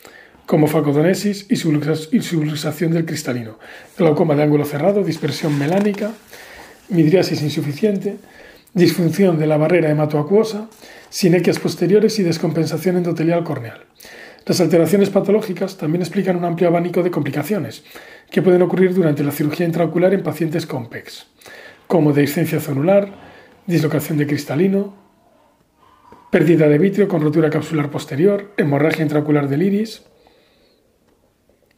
como 0.52 0.68
facodonesis 0.68 1.46
y 1.50 1.56
subluxación 1.56 2.92
del 2.92 3.06
cristalino, 3.06 3.58
glaucoma 3.98 4.36
de 4.36 4.44
ángulo 4.44 4.66
cerrado, 4.66 5.02
dispersión 5.02 5.58
melánica, 5.58 6.12
midriasis 6.90 7.42
insuficiente, 7.42 8.18
disfunción 8.74 9.40
de 9.40 9.48
la 9.48 9.56
barrera 9.56 9.90
hematoacuosa, 9.90 10.68
sinequias 11.10 11.58
posteriores 11.58 12.20
y 12.20 12.24
descompensación 12.24 12.98
endotelial 12.98 13.46
corneal. 13.46 13.86
Las 14.46 14.60
alteraciones 14.60 15.10
patológicas 15.10 15.78
también 15.78 16.02
explican 16.02 16.36
un 16.36 16.44
amplio 16.44 16.68
abanico 16.68 17.02
de 17.02 17.12
complicaciones 17.12 17.86
que 18.30 18.42
pueden 18.42 18.62
ocurrir 18.62 18.94
durante 18.94 19.24
la 19.24 19.32
cirugía 19.32 19.66
intraocular 19.66 20.14
en 20.14 20.22
pacientes 20.22 20.66
con 20.66 20.90
PEX, 20.90 21.28
como 21.88 22.12
dehiscencia 22.12 22.60
zonular, 22.60 23.08
dislocación 23.68 24.18
de 24.18 24.28
cristalino, 24.28 24.98
pérdida 26.30 26.68
de 26.68 26.78
vitrio 26.78 27.08
con 27.08 27.22
rotura 27.22 27.50
capsular 27.50 27.90
posterior, 27.90 28.52
hemorragia 28.58 29.04
intraocular 29.04 29.48
del 29.48 29.64
iris, 29.64 30.11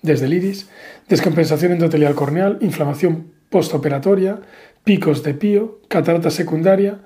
desde 0.04 0.28
el 0.28 0.34
iris, 0.36 0.70
descompensación 1.10 1.72
endotelial 1.72 2.13
corneal, 2.13 2.60
inflamación 2.62 3.34
postoperatoria, 3.50 4.42
picos 4.84 5.24
de 5.24 5.34
pío, 5.34 5.82
catarata 5.88 6.30
secundaria 6.30 7.00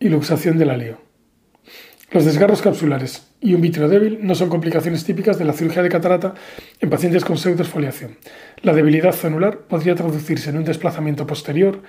y 0.00 0.08
luxación 0.08 0.58
del 0.58 0.70
alio. 0.70 0.98
Los 2.10 2.24
desgarros 2.24 2.62
capsulares 2.62 3.28
y 3.40 3.54
un 3.54 3.60
vitrio 3.60 3.88
débil 3.88 4.18
no 4.22 4.34
son 4.34 4.48
complicaciones 4.48 5.04
típicas 5.04 5.38
de 5.38 5.44
la 5.44 5.52
cirugía 5.52 5.82
de 5.82 5.88
catarata 5.88 6.34
en 6.80 6.90
pacientes 6.90 7.24
con 7.24 7.36
pseudoesfoliación. 7.36 8.16
La 8.62 8.72
debilidad 8.72 9.12
celular 9.12 9.58
podría 9.68 9.94
traducirse 9.94 10.50
en 10.50 10.56
un 10.56 10.64
desplazamiento 10.64 11.26
posterior 11.26 11.82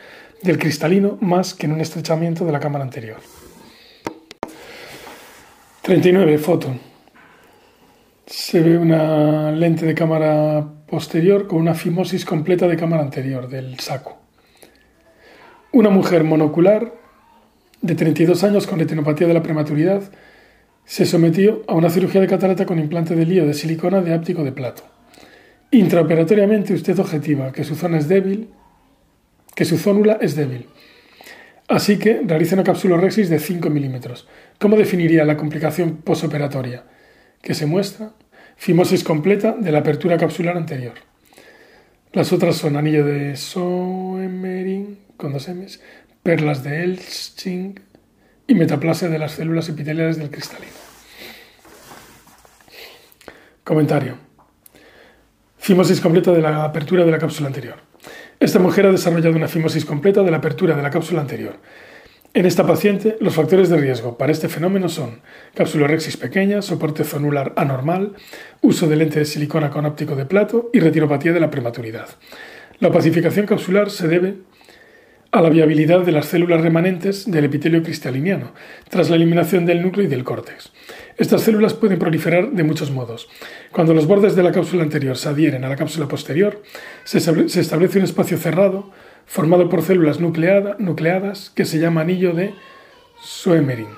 del 0.44 0.60
cristalino 0.60 1.18
más 1.22 1.56
que 1.56 1.66
en 1.66 1.72
un 1.72 1.82
estrechamiento 1.82 2.46
de 2.46 2.52
la 2.52 2.60
cámara 2.60 2.84
anterior. 2.84 3.18
39. 5.82 6.38
Foto 6.38 6.91
se 8.26 8.62
ve 8.62 8.78
una 8.78 9.52
lente 9.52 9.86
de 9.86 9.96
cámara 9.96 10.66
posterior 10.88 11.48
con 11.48 11.60
una 11.60 11.74
fimosis 11.74 12.26
completa 12.26 12.68
de 12.68 12.78
cámara 12.78 13.04
anterior 13.04 13.48
del 13.48 13.80
saco. 13.80 14.18
Una 15.72 15.90
mujer 15.90 16.24
monocular 16.24 16.94
de 17.82 17.96
32 17.96 18.44
años 18.44 18.68
con 18.68 18.80
retinopatía 18.80 19.28
de 19.28 19.34
la 19.34 19.44
prematuridad 19.44 20.04
se 20.86 21.06
sometió 21.06 21.64
a 21.68 21.74
una 21.74 21.90
cirugía 21.90 22.22
de 22.22 22.28
catarata 22.28 22.66
con 22.66 22.80
implante 22.80 23.16
de 23.16 23.26
lío 23.26 23.46
de 23.46 23.54
silicona 23.54 24.02
de 24.02 24.14
áptico 24.14 24.44
de 24.44 24.52
plato. 24.52 24.84
Intraoperatoriamente 25.72 26.74
usted 26.74 27.00
objetiva 27.00 27.52
que 27.52 27.64
su 27.64 27.76
zona 27.76 27.98
es 27.98 28.08
débil, 28.08 28.50
que 29.56 29.66
su 29.66 29.78
zónula 29.78 30.18
es 30.20 30.36
débil. 30.36 30.68
Así 31.70 31.98
que 31.98 32.22
realiza 32.26 32.56
una 32.56 32.66
capsulorexis 32.66 33.30
de 33.30 33.40
5 33.40 33.70
milímetros. 33.70 34.28
¿Cómo 34.60 34.76
definiría 34.76 35.24
la 35.24 35.38
complicación 35.38 35.98
posoperatoria? 35.98 36.84
Que 37.42 37.54
se 37.54 37.66
muestra 37.66 38.14
fimosis 38.58 39.04
completa 39.04 39.56
de 39.58 39.72
la 39.72 39.80
apertura 39.80 40.18
capsular 40.18 40.56
anterior. 40.56 40.94
Las 42.14 42.32
otras 42.32 42.58
son 42.58 42.76
anillo 42.76 43.06
de 43.06 43.36
Soemering 43.36 45.00
con 45.18 45.34
dos 45.34 45.48
M's, 45.48 45.82
perlas 46.22 46.64
de 46.64 46.84
Elsching 46.84 47.80
y 48.48 48.54
metaplasia 48.54 49.08
de 49.08 49.18
las 49.18 49.32
células 49.34 49.70
epiteliales 49.70 50.18
del 50.18 50.30
cristalino. 50.30 50.74
Comentario. 53.64 54.18
Fimosis 55.58 56.02
completa 56.02 56.32
de 56.32 56.42
la 56.42 56.66
apertura 56.66 57.06
de 57.06 57.12
la 57.12 57.20
cápsula 57.20 57.48
anterior. 57.48 57.78
Esta 58.40 58.60
mujer 58.60 58.88
ha 58.88 58.92
desarrollado 58.92 59.36
una 59.36 59.48
fimosis 59.48 59.86
completa 59.86 60.24
de 60.24 60.32
la 60.32 60.38
apertura 60.38 60.76
de 60.76 60.82
la 60.82 60.90
cápsula 60.90 61.22
anterior 61.22 61.56
en 62.34 62.46
esta 62.46 62.66
paciente, 62.66 63.18
los 63.20 63.36
factores 63.36 63.70
de 63.70 63.78
riesgo 63.78 64.18
para 64.18 64.32
este 64.32 64.48
fenómeno 64.48 64.88
son 64.88 65.20
capsulorexis 65.54 66.16
pequeña, 66.16 66.62
soporte 66.62 67.04
zonular 67.04 67.52
anormal, 67.58 68.14
uso 68.62 68.88
de 68.88 68.96
lente 68.96 69.20
de 69.20 69.26
silicona 69.26 69.70
con 69.70 69.86
óptico 69.86 70.16
de 70.16 70.26
plato 70.26 70.70
y 70.72 70.80
retiropatía 70.80 71.34
de 71.34 71.42
la 71.42 71.52
prematuridad. 71.52 72.08
La 72.80 72.88
opacificación 72.88 73.46
capsular 73.46 73.90
se 73.90 74.08
debe 74.08 74.36
a 75.32 75.42
la 75.42 75.50
viabilidad 75.50 76.02
de 76.02 76.12
las 76.12 76.28
células 76.28 76.62
remanentes 76.62 77.30
del 77.30 77.46
epitelio 77.46 77.84
cristaliniano 77.84 78.54
tras 78.90 79.10
la 79.10 79.18
eliminación 79.18 79.66
del 79.66 79.82
núcleo 79.82 80.06
y 80.06 80.10
del 80.10 80.24
córtex. 80.24 80.72
Estas 81.18 81.42
células 81.42 81.74
pueden 81.74 82.00
proliferar 82.00 82.52
de 82.52 82.64
muchos 82.64 82.92
modos. 82.92 83.30
Cuando 83.72 83.94
los 83.94 84.08
bordes 84.08 84.36
de 84.36 84.44
la 84.44 84.52
cápsula 84.52 84.84
anterior 84.84 85.18
se 85.18 85.30
adhieren 85.30 85.64
a 85.64 85.70
la 85.70 85.76
cápsula 85.76 86.08
posterior, 86.08 86.64
se 87.04 87.18
establece 87.18 88.00
un 88.00 88.06
espacio 88.06 88.38
cerrado 88.38 88.92
formado 89.32 89.70
por 89.70 89.82
células 89.82 90.20
nucleadas 90.20 91.52
que 91.52 91.64
se 91.64 91.80
llama 91.80 92.02
anillo 92.02 92.34
de 92.34 92.54
Soemering. 93.24 93.96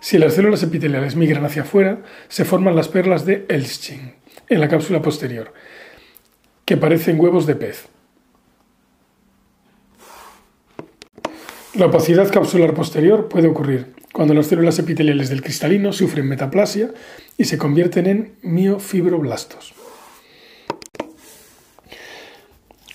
Si 0.00 0.18
las 0.18 0.34
células 0.34 0.64
epiteliales 0.64 1.14
migran 1.14 1.44
hacia 1.44 1.62
afuera, 1.62 2.02
se 2.26 2.44
forman 2.44 2.74
las 2.74 2.88
perlas 2.88 3.24
de 3.24 3.46
Elsching 3.48 4.16
en 4.48 4.60
la 4.60 4.66
cápsula 4.66 5.00
posterior, 5.00 5.54
que 6.64 6.76
parecen 6.76 7.20
huevos 7.20 7.46
de 7.46 7.54
pez. 7.54 7.86
La 11.74 11.86
opacidad 11.86 12.28
capsular 12.32 12.74
posterior 12.74 13.28
puede 13.28 13.46
ocurrir 13.46 13.94
cuando 14.12 14.34
las 14.34 14.48
células 14.48 14.80
epiteliales 14.80 15.28
del 15.28 15.42
cristalino 15.42 15.92
sufren 15.92 16.26
metaplasia 16.26 16.90
y 17.38 17.44
se 17.44 17.58
convierten 17.58 18.06
en 18.08 18.34
miofibroblastos. 18.42 19.85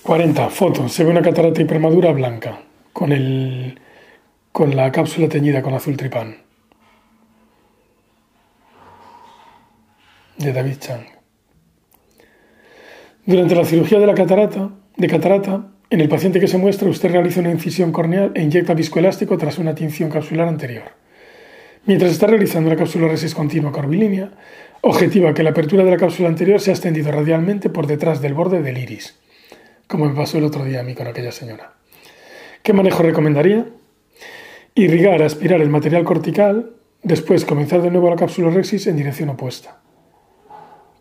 40. 0.02 0.50
Foto. 0.50 0.88
Se 0.88 1.04
ve 1.04 1.10
una 1.10 1.22
catarata 1.22 1.62
hipermadura 1.62 2.10
blanca 2.10 2.60
con, 2.92 3.12
el, 3.12 3.78
con 4.50 4.74
la 4.74 4.90
cápsula 4.90 5.28
teñida 5.28 5.62
con 5.62 5.74
azul 5.74 5.96
tripán. 5.96 6.38
De 10.38 10.52
David 10.52 10.76
Chang. 10.80 11.04
Durante 13.24 13.54
la 13.54 13.64
cirugía 13.64 14.00
de 14.00 14.06
la 14.08 14.14
catarata, 14.14 14.70
de 14.96 15.06
catarata, 15.06 15.68
en 15.88 16.00
el 16.00 16.08
paciente 16.08 16.40
que 16.40 16.48
se 16.48 16.58
muestra, 16.58 16.88
usted 16.88 17.12
realiza 17.12 17.38
una 17.38 17.52
incisión 17.52 17.92
corneal 17.92 18.32
e 18.34 18.42
inyecta 18.42 18.74
viscoelástico 18.74 19.38
tras 19.38 19.58
una 19.58 19.76
tinción 19.76 20.10
capsular 20.10 20.48
anterior. 20.48 20.96
Mientras 21.86 22.10
está 22.10 22.26
realizando 22.26 22.70
la 22.70 22.76
cápsula 22.76 23.06
resis 23.06 23.36
continua 23.36 23.70
curvilínea, 23.70 24.32
objetiva 24.80 25.32
que 25.32 25.44
la 25.44 25.50
apertura 25.50 25.84
de 25.84 25.92
la 25.92 25.96
cápsula 25.96 26.28
anterior 26.28 26.60
se 26.60 26.70
ha 26.70 26.74
extendido 26.74 27.12
radialmente 27.12 27.70
por 27.70 27.86
detrás 27.86 28.20
del 28.20 28.34
borde 28.34 28.62
del 28.62 28.78
iris 28.78 29.21
como 29.92 30.06
me 30.06 30.14
pasó 30.14 30.38
el 30.38 30.44
otro 30.44 30.64
día 30.64 30.80
a 30.80 30.82
mí 30.82 30.94
con 30.94 31.06
aquella 31.06 31.32
señora. 31.32 31.74
¿Qué 32.62 32.72
manejo 32.72 33.02
recomendaría? 33.02 33.66
Irrigar, 34.74 35.22
aspirar 35.22 35.60
el 35.60 35.68
material 35.68 36.02
cortical, 36.02 36.76
después 37.02 37.44
comenzar 37.44 37.82
de 37.82 37.90
nuevo 37.90 38.08
la 38.08 38.16
cápsula 38.16 38.48
rexis 38.48 38.86
en 38.86 38.96
dirección 38.96 39.28
opuesta. 39.28 39.82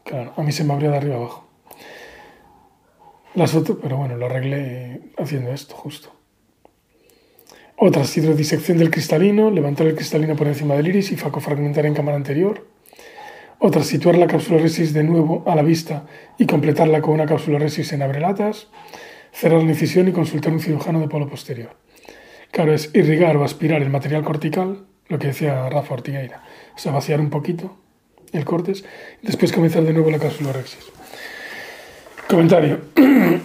Claro, 0.03 0.33
a 0.35 0.43
mí 0.43 0.51
se 0.51 0.65
me 0.65 0.73
abría 0.73 0.91
de 0.91 0.97
arriba 0.97 1.15
abajo. 1.15 1.47
Las 3.33 3.55
otras, 3.55 3.77
pero 3.81 3.95
bueno, 3.95 4.17
lo 4.17 4.25
arreglé 4.25 5.13
haciendo 5.17 5.53
esto 5.53 5.73
justo. 5.73 6.11
Otras, 7.77 8.17
hidrodisección 8.17 8.77
del 8.77 8.91
cristalino, 8.91 9.51
levantar 9.51 9.87
el 9.87 9.95
cristalino 9.95 10.35
por 10.35 10.47
encima 10.47 10.75
del 10.75 10.89
iris 10.89 11.13
y 11.13 11.15
fragmentar 11.15 11.85
en 11.85 11.93
cámara 11.93 12.17
anterior. 12.17 12.67
Otra, 13.63 13.83
situar 13.83 14.17
la 14.17 14.25
cápsula 14.25 14.59
resis 14.59 14.91
de 14.91 15.03
nuevo 15.03 15.43
a 15.45 15.53
la 15.53 15.61
vista 15.61 16.07
y 16.39 16.47
completarla 16.47 16.99
con 16.99 17.13
una 17.13 17.27
cápsula 17.27 17.59
resis 17.59 17.93
en 17.93 18.01
abrelatas. 18.01 18.69
Cerrar 19.31 19.61
la 19.61 19.69
incisión 19.69 20.07
y 20.07 20.11
consultar 20.11 20.51
un 20.51 20.59
cirujano 20.59 20.99
de 20.99 21.07
polo 21.07 21.29
posterior. 21.29 21.75
Claro, 22.49 22.73
es 22.73 22.89
irrigar 22.95 23.37
o 23.37 23.43
aspirar 23.43 23.83
el 23.83 23.91
material 23.91 24.23
cortical, 24.23 24.87
lo 25.09 25.19
que 25.19 25.27
decía 25.27 25.69
Rafa 25.69 25.93
Ortigueira. 25.93 26.41
O 26.75 26.79
sea, 26.79 26.91
vaciar 26.91 27.19
un 27.19 27.29
poquito 27.29 27.77
el 28.31 28.45
cortes, 28.45 28.83
después 29.21 29.51
comenzar 29.51 29.83
de 29.83 29.93
nuevo 29.93 30.09
la 30.09 30.17
cápsula 30.17 30.53
rexis. 30.53 30.91
Comentario. 32.27 32.79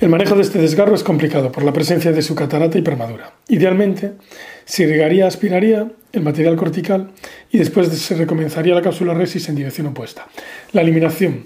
El 0.00 0.08
manejo 0.08 0.34
de 0.34 0.42
este 0.42 0.60
desgarro 0.60 0.94
es 0.94 1.04
complicado 1.04 1.52
por 1.52 1.64
la 1.64 1.72
presencia 1.72 2.12
de 2.12 2.22
su 2.22 2.34
catarata 2.34 2.78
hipermadura. 2.78 3.34
Idealmente, 3.48 4.12
se 4.64 4.84
irrigaría, 4.84 5.26
aspiraría 5.26 5.90
el 6.12 6.22
material 6.22 6.56
cortical 6.56 7.10
y 7.50 7.58
después 7.58 7.88
se 7.88 8.14
recomenzaría 8.14 8.74
la 8.74 8.82
cápsula 8.82 9.14
resis 9.14 9.48
en 9.48 9.56
dirección 9.56 9.86
opuesta. 9.88 10.26
La 10.72 10.82
eliminación 10.82 11.44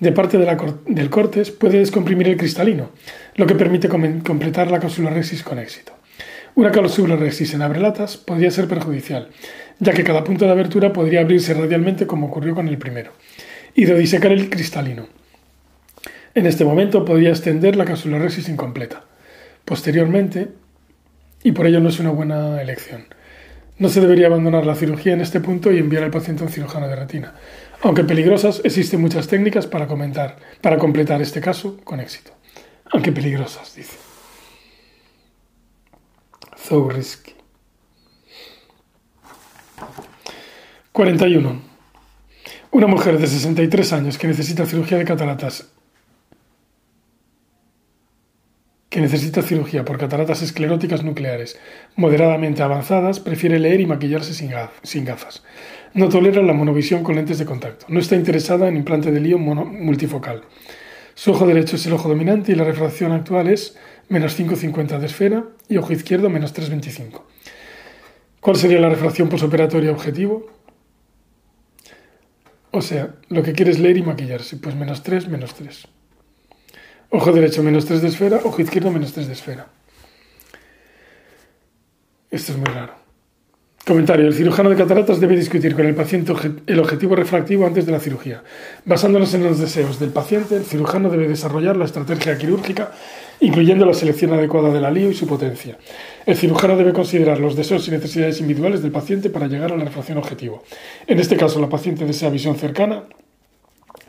de 0.00 0.12
parte 0.12 0.36
del 0.38 1.10
cortes 1.10 1.50
puede 1.50 1.78
descomprimir 1.78 2.28
el 2.28 2.36
cristalino, 2.36 2.90
lo 3.36 3.46
que 3.46 3.54
permite 3.54 3.88
completar 3.88 4.70
la 4.70 4.80
cápsula 4.80 5.10
resis 5.10 5.42
con 5.42 5.58
éxito. 5.58 5.92
Una 6.54 6.70
cápsula 6.70 7.16
resis 7.16 7.54
en 7.54 7.62
abrelatas 7.62 8.16
podría 8.16 8.50
ser 8.50 8.68
perjudicial, 8.68 9.28
ya 9.78 9.92
que 9.92 10.04
cada 10.04 10.24
punto 10.24 10.44
de 10.44 10.50
abertura 10.50 10.92
podría 10.92 11.20
abrirse 11.20 11.54
radialmente 11.54 12.06
como 12.06 12.26
ocurrió 12.26 12.54
con 12.54 12.68
el 12.68 12.78
primero, 12.78 13.12
y 13.74 13.84
de 13.84 13.96
disecar 13.96 14.32
el 14.32 14.50
cristalino. 14.50 15.06
En 16.34 16.46
este 16.46 16.64
momento 16.64 17.04
podría 17.04 17.30
extender 17.30 17.76
la 17.76 17.84
cápsula 17.84 18.18
resis 18.18 18.48
incompleta. 18.48 19.04
Posteriormente, 19.64 20.48
y 21.42 21.52
por 21.52 21.66
ello 21.66 21.80
no 21.80 21.88
es 21.88 22.00
una 22.00 22.10
buena 22.10 22.60
elección. 22.60 23.04
No 23.78 23.88
se 23.88 24.00
debería 24.00 24.26
abandonar 24.26 24.66
la 24.66 24.74
cirugía 24.74 25.12
en 25.12 25.20
este 25.20 25.40
punto 25.40 25.72
y 25.72 25.78
enviar 25.78 26.04
al 26.04 26.10
paciente 26.10 26.42
a 26.42 26.46
un 26.46 26.52
cirujano 26.52 26.88
de 26.88 26.96
retina. 26.96 27.34
Aunque 27.82 28.04
peligrosas, 28.04 28.60
existen 28.64 29.00
muchas 29.00 29.26
técnicas 29.26 29.66
para, 29.66 29.86
comentar, 29.86 30.36
para 30.60 30.78
completar 30.78 31.20
este 31.20 31.40
caso 31.40 31.78
con 31.84 32.00
éxito. 32.00 32.32
Aunque 32.92 33.10
peligrosas, 33.10 33.74
dice. 33.74 33.96
So 36.56 36.88
risky. 36.88 37.34
41. 40.92 41.62
Una 42.70 42.86
mujer 42.86 43.18
de 43.18 43.26
63 43.26 43.92
años 43.92 44.18
que 44.18 44.28
necesita 44.28 44.66
cirugía 44.66 44.98
de 44.98 45.04
cataratas 45.04 45.72
que 48.92 49.00
necesita 49.00 49.40
cirugía 49.40 49.86
por 49.86 49.96
cataratas 49.96 50.42
escleróticas 50.42 51.02
nucleares 51.02 51.58
moderadamente 51.96 52.62
avanzadas 52.62 53.20
prefiere 53.20 53.58
leer 53.58 53.80
y 53.80 53.86
maquillarse 53.86 54.34
sin 54.34 55.04
gafas. 55.06 55.42
No 55.94 56.10
tolera 56.10 56.42
la 56.42 56.52
monovisión 56.52 57.02
con 57.02 57.16
lentes 57.16 57.38
de 57.38 57.46
contacto. 57.46 57.86
No 57.88 57.98
está 58.00 58.16
interesada 58.16 58.68
en 58.68 58.76
implante 58.76 59.10
de 59.10 59.18
lío 59.18 59.38
multifocal. 59.38 60.42
Su 61.14 61.30
ojo 61.30 61.46
derecho 61.46 61.76
es 61.76 61.86
el 61.86 61.94
ojo 61.94 62.10
dominante 62.10 62.52
y 62.52 62.54
la 62.54 62.64
refracción 62.64 63.12
actual 63.12 63.48
es 63.48 63.78
menos 64.10 64.38
5,50 64.38 64.98
de 64.98 65.06
esfera 65.06 65.44
y 65.70 65.78
ojo 65.78 65.94
izquierdo 65.94 66.28
menos 66.28 66.54
3,25. 66.54 67.22
¿Cuál 68.42 68.56
sería 68.56 68.78
la 68.78 68.90
refracción 68.90 69.30
posoperatoria 69.30 69.90
objetivo? 69.90 70.50
O 72.72 72.82
sea, 72.82 73.14
lo 73.30 73.42
que 73.42 73.54
quiere 73.54 73.70
es 73.70 73.78
leer 73.78 73.96
y 73.96 74.02
maquillarse, 74.02 74.58
pues 74.58 74.74
menos 74.74 75.02
3, 75.02 75.28
menos 75.28 75.54
3. 75.54 75.88
Ojo 77.14 77.30
derecho 77.30 77.62
menos 77.62 77.84
3 77.84 78.00
de 78.00 78.08
esfera, 78.08 78.40
ojo 78.42 78.62
izquierdo 78.62 78.90
menos 78.90 79.12
3 79.12 79.26
de 79.26 79.32
esfera. 79.34 79.66
Esto 82.30 82.52
es 82.52 82.58
muy 82.58 82.68
raro. 82.68 82.94
Comentario. 83.86 84.26
El 84.26 84.32
cirujano 84.32 84.70
de 84.70 84.76
cataratas 84.76 85.20
debe 85.20 85.36
discutir 85.36 85.74
con 85.74 85.84
el 85.84 85.94
paciente 85.94 86.32
el 86.66 86.78
objetivo 86.78 87.14
refractivo 87.14 87.66
antes 87.66 87.84
de 87.84 87.92
la 87.92 88.00
cirugía. 88.00 88.42
Basándonos 88.86 89.34
en 89.34 89.44
los 89.44 89.58
deseos 89.58 89.98
del 90.00 90.08
paciente, 90.08 90.56
el 90.56 90.64
cirujano 90.64 91.10
debe 91.10 91.28
desarrollar 91.28 91.76
la 91.76 91.84
estrategia 91.84 92.38
quirúrgica, 92.38 92.92
incluyendo 93.40 93.84
la 93.84 93.92
selección 93.92 94.32
adecuada 94.32 94.72
del 94.72 94.86
alío 94.86 95.10
y 95.10 95.14
su 95.14 95.26
potencia. 95.26 95.76
El 96.24 96.36
cirujano 96.36 96.78
debe 96.78 96.94
considerar 96.94 97.40
los 97.40 97.56
deseos 97.56 97.86
y 97.88 97.90
necesidades 97.90 98.40
individuales 98.40 98.80
del 98.80 98.90
paciente 98.90 99.28
para 99.28 99.48
llegar 99.48 99.70
a 99.70 99.76
la 99.76 99.84
refracción 99.84 100.16
objetivo. 100.16 100.62
En 101.06 101.18
este 101.18 101.36
caso, 101.36 101.60
la 101.60 101.68
paciente 101.68 102.06
desea 102.06 102.30
visión 102.30 102.56
cercana 102.56 103.04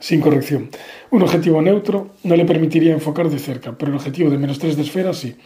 sin 0.03 0.19
corrección. 0.19 0.69
Un 1.11 1.21
objetivo 1.21 1.61
neutro 1.61 2.09
no 2.23 2.35
le 2.35 2.43
permitiría 2.43 2.91
enfocar 2.91 3.29
de 3.29 3.39
cerca, 3.39 3.71
pero 3.77 3.89
el 3.89 3.95
objetivo 3.95 4.29
de 4.29 4.37
menos 4.37 4.59
3 4.59 4.75
de 4.75 4.81
esfera 4.81 5.13
sí. 5.13 5.37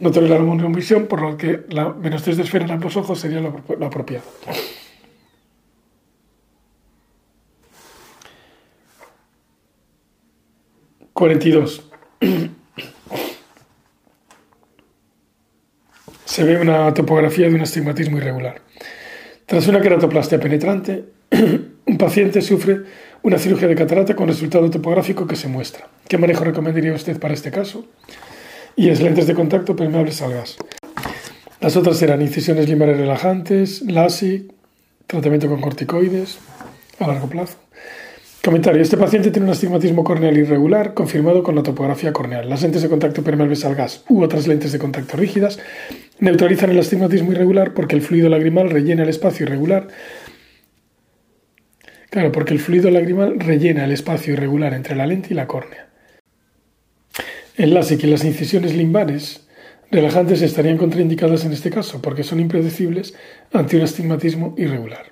No 0.00 0.10
tolera 0.10 0.40
la 0.40 0.68
visión, 0.70 1.06
por 1.06 1.22
lo 1.22 1.36
que 1.36 1.60
la 1.68 1.90
menos 1.90 2.24
3 2.24 2.36
de 2.36 2.42
esfera 2.42 2.64
en 2.64 2.72
ambos 2.72 2.96
ojos 2.96 3.20
sería 3.20 3.40
la, 3.40 3.54
la 3.78 3.86
apropiada. 3.86 4.24
...42... 11.14 11.82
Se 16.24 16.42
ve 16.42 16.58
una 16.58 16.92
topografía 16.92 17.48
de 17.48 17.54
un 17.54 17.60
astigmatismo 17.60 18.16
irregular. 18.16 18.62
Tras 19.46 19.68
una 19.68 19.80
queratoplastia 19.80 20.40
penetrante, 20.40 21.04
un 21.86 21.98
paciente 21.98 22.40
sufre 22.42 22.80
una 23.22 23.38
cirugía 23.38 23.68
de 23.68 23.74
catarata 23.74 24.16
con 24.16 24.28
resultado 24.28 24.68
topográfico 24.70 25.26
que 25.26 25.36
se 25.36 25.48
muestra. 25.48 25.88
¿Qué 26.08 26.18
manejo 26.18 26.44
recomendaría 26.44 26.92
usted 26.92 27.18
para 27.18 27.34
este 27.34 27.50
caso? 27.50 27.86
Y 28.74 28.88
es 28.88 29.00
lentes 29.00 29.26
de 29.26 29.34
contacto 29.34 29.76
permeables 29.76 30.22
al 30.22 30.32
gas. 30.32 30.56
Las 31.60 31.76
otras 31.76 31.96
serán 31.96 32.22
incisiones 32.22 32.68
limares 32.68 32.96
relajantes, 32.96 33.82
LASIK, 33.82 34.52
tratamiento 35.06 35.48
con 35.48 35.60
corticoides 35.60 36.38
a 36.98 37.06
largo 37.06 37.28
plazo. 37.28 37.58
Comentario. 38.44 38.82
Este 38.82 38.96
paciente 38.96 39.30
tiene 39.30 39.46
un 39.46 39.52
astigmatismo 39.52 40.02
corneal 40.02 40.36
irregular 40.36 40.94
confirmado 40.94 41.44
con 41.44 41.54
la 41.54 41.62
topografía 41.62 42.12
corneal. 42.12 42.48
Las 42.48 42.62
lentes 42.62 42.82
de 42.82 42.88
contacto 42.88 43.22
permeables 43.22 43.64
al 43.64 43.76
gas 43.76 44.02
u 44.08 44.20
otras 44.20 44.48
lentes 44.48 44.72
de 44.72 44.80
contacto 44.80 45.16
rígidas 45.16 45.60
neutralizan 46.18 46.70
el 46.70 46.80
astigmatismo 46.80 47.30
irregular 47.30 47.72
porque 47.72 47.94
el 47.94 48.02
fluido 48.02 48.28
lagrimal 48.28 48.70
rellena 48.70 49.04
el 49.04 49.10
espacio 49.10 49.46
irregular 49.46 49.86
Claro, 52.12 52.30
porque 52.30 52.52
el 52.52 52.60
fluido 52.60 52.90
lagrimal 52.90 53.40
rellena 53.40 53.86
el 53.86 53.92
espacio 53.92 54.34
irregular 54.34 54.74
entre 54.74 54.94
la 54.94 55.06
lente 55.06 55.28
y 55.30 55.34
la 55.34 55.46
córnea. 55.46 55.88
El 57.56 57.72
LASIK 57.72 58.04
y 58.04 58.06
las 58.06 58.22
incisiones 58.22 58.74
limbares 58.74 59.48
relajantes 59.90 60.42
estarían 60.42 60.76
contraindicadas 60.76 61.46
en 61.46 61.54
este 61.54 61.70
caso 61.70 62.02
porque 62.02 62.22
son 62.22 62.38
impredecibles 62.38 63.14
ante 63.50 63.78
un 63.78 63.84
astigmatismo 63.84 64.54
irregular. 64.58 65.06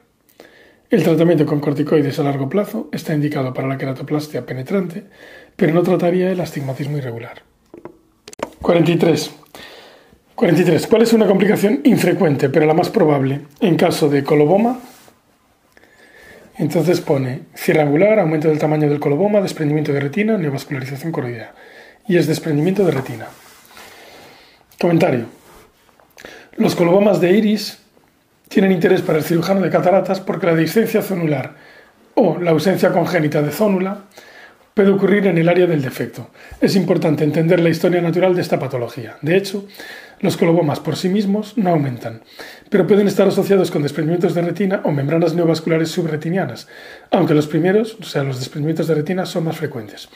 El 0.91 1.03
tratamiento 1.03 1.47
con 1.47 1.61
corticoides 1.61 2.19
a 2.19 2.23
largo 2.23 2.51
plazo 2.51 2.91
está 2.93 3.15
indicado 3.15 3.55
para 3.55 3.67
la 3.67 3.79
queratoplastia 3.79 4.45
penetrante, 4.45 5.05
pero 5.57 5.73
no 5.73 5.83
trataría 5.83 6.31
el 6.31 6.41
astigmatismo 6.41 6.99
irregular. 6.99 7.45
43. 8.61 9.31
43. 10.35 10.87
¿Cuál 10.87 11.01
es 11.01 11.15
una 11.15 11.27
complicación 11.27 11.81
infrecuente, 11.85 12.51
pero 12.51 12.67
la 12.67 12.75
más 12.75 12.91
probable, 12.91 13.41
en 13.61 13.77
caso 13.77 14.11
de 14.11 14.23
coloboma 14.23 14.81
entonces 16.61 17.01
pone 17.01 17.41
cierre 17.55 17.81
angular, 17.81 18.19
aumento 18.19 18.49
del 18.49 18.59
tamaño 18.59 18.87
del 18.87 19.01
coloboma, 19.01 19.41
desprendimiento 19.41 19.95
de 19.95 20.01
retina, 20.01 20.37
neovascularización 20.37 21.11
coroidea. 21.11 21.55
Y 22.07 22.19
es 22.19 22.27
desprendimiento 22.27 22.85
de 22.85 22.91
retina. 22.91 23.29
Comentario. 24.79 25.25
Los 26.57 26.75
colobomas 26.75 27.19
de 27.19 27.33
iris 27.33 27.79
tienen 28.49 28.73
interés 28.73 29.01
para 29.01 29.17
el 29.17 29.25
cirujano 29.25 29.63
de 29.63 29.71
cataratas 29.71 30.21
porque 30.21 30.47
la 30.47 30.55
discencia 30.55 31.01
zonular 31.01 31.55
o 32.15 32.39
la 32.39 32.51
ausencia 32.51 32.93
congénita 32.93 33.41
de 33.41 33.53
zónula 33.53 34.05
puede 34.75 34.91
ocurrir 34.91 35.29
en 35.29 35.39
el 35.39 35.49
área 35.49 35.67
del 35.67 35.81
defecto. 35.81 36.29
Es 36.61 36.77
importante 36.77 37.25
entender 37.25 37.61
la 37.61 37.71
historia 37.71 38.03
natural 38.03 38.35
de 38.35 38.43
esta 38.43 38.59
patología. 38.59 39.17
De 39.23 39.35
hecho, 39.35 39.67
los 40.21 40.37
colobomas 40.37 40.81
por 40.81 40.97
sí 40.97 41.09
mismos 41.09 41.57
no 41.57 41.71
aumentan, 41.71 42.23
pero 42.69 42.87
pueden 42.87 43.09
estar 43.09 43.27
asociados 43.27 43.71
con 43.71 43.83
desprendimientos 43.83 44.35
de 44.35 44.43
retina 44.43 44.81
o 44.85 44.93
membranas 44.93 45.35
neovasculares 45.35 45.91
subretinianas, 45.91 46.69
aunque 47.11 47.35
los 47.35 47.47
primeros, 47.47 47.97
o 48.01 48.05
sea, 48.05 48.23
los 48.23 48.39
desprendimientos 48.39 48.87
de 48.87 48.95
retina, 48.95 49.27
son 49.27 49.45
más 49.45 49.57
frecuentes. 49.57 50.09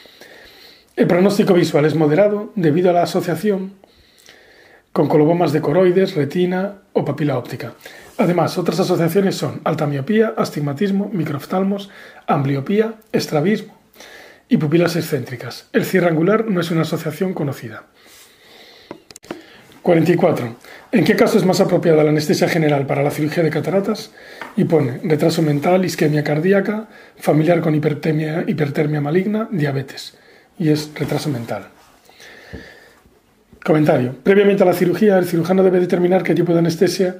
El 0.95 1.07
pronóstico 1.07 1.53
visual 1.53 1.85
es 1.85 1.95
moderado 1.95 2.51
debido 2.55 2.89
a 2.89 2.93
la 2.93 3.03
asociación 3.03 3.73
con 4.93 5.09
colobomas 5.09 5.51
de 5.51 5.59
coroides, 5.59 6.15
retina 6.15 6.75
o 6.93 7.03
papila 7.03 7.37
óptica. 7.37 7.73
Además, 8.17 8.57
otras 8.57 8.79
asociaciones 8.79 9.35
son 9.35 9.59
alta 9.65 9.87
miopía, 9.87 10.33
astigmatismo, 10.37 11.09
microftalmos, 11.11 11.89
ambliopía, 12.27 12.93
estrabismo 13.11 13.77
y 14.47 14.55
pupilas 14.55 14.95
excéntricas. 14.95 15.67
El 15.73 15.83
cierre 15.83 16.07
angular 16.07 16.45
no 16.45 16.61
es 16.61 16.71
una 16.71 16.83
asociación 16.83 17.33
conocida. 17.33 17.87
44. 19.85 20.55
¿En 20.93 21.03
qué 21.05 21.15
caso 21.15 21.37
es 21.37 21.45
más 21.45 21.59
apropiada 21.61 22.03
la 22.03 22.09
anestesia 22.09 22.49
general 22.49 22.87
para 22.87 23.03
la 23.03 23.11
cirugía 23.11 23.43
de 23.43 23.51
cataratas? 23.51 24.09
Y 24.57 24.63
pone 24.63 24.99
retraso 25.03 25.43
mental, 25.43 25.85
isquemia 25.85 26.23
cardíaca, 26.23 26.87
familiar 27.17 27.61
con 27.61 27.75
hipertermia, 27.75 28.45
hipertermia 28.47 28.99
maligna, 28.99 29.47
diabetes. 29.51 30.17
Y 30.57 30.69
es 30.69 30.89
retraso 30.95 31.29
mental. 31.29 31.67
Comentario. 33.63 34.15
Previamente 34.23 34.63
a 34.63 34.65
la 34.65 34.73
cirugía, 34.73 35.19
el 35.19 35.25
cirujano 35.25 35.61
debe 35.61 35.79
determinar 35.79 36.23
qué 36.23 36.33
tipo 36.33 36.51
de 36.51 36.59
anestesia 36.59 37.17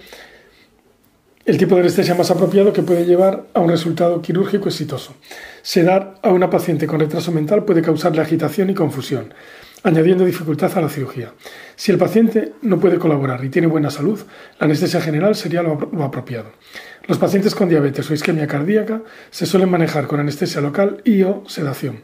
el 1.45 1.59
tipo 1.59 1.75
de 1.75 1.81
anestesia 1.81 2.15
más 2.15 2.31
apropiado 2.31 2.73
que 2.73 2.81
puede 2.81 3.05
llevar 3.05 3.45
a 3.53 3.59
un 3.59 3.69
resultado 3.69 4.19
quirúrgico 4.23 4.69
exitoso. 4.69 5.13
Sedar 5.61 6.15
a 6.23 6.29
una 6.31 6.49
paciente 6.49 6.87
con 6.87 6.99
retraso 6.99 7.31
mental 7.31 7.65
puede 7.65 7.83
causarle 7.83 8.23
agitación 8.23 8.71
y 8.71 8.73
confusión, 8.73 9.31
añadiendo 9.85 10.25
dificultad 10.25 10.75
a 10.75 10.81
la 10.81 10.89
cirugía. 10.89 11.33
Si 11.75 11.91
el 11.91 11.99
paciente 11.99 12.53
no 12.63 12.79
puede 12.79 12.97
colaborar 12.97 13.45
y 13.45 13.49
tiene 13.49 13.67
buena 13.67 13.91
salud, 13.91 14.19
la 14.59 14.65
anestesia 14.65 14.99
general 14.99 15.35
sería 15.35 15.61
lo, 15.61 15.73
apropiado. 16.03 16.51
Los 17.07 17.19
pacientes 17.19 17.53
con 17.53 17.69
diabetes 17.69 18.09
o 18.09 18.15
isquemia 18.15 18.47
cardíaca 18.47 19.03
se 19.29 19.45
suelen 19.45 19.69
manejar 19.69 20.07
con 20.07 20.19
anestesia 20.19 20.59
local 20.59 21.01
y 21.05 21.21
o 21.21 21.43
sedación. 21.47 22.01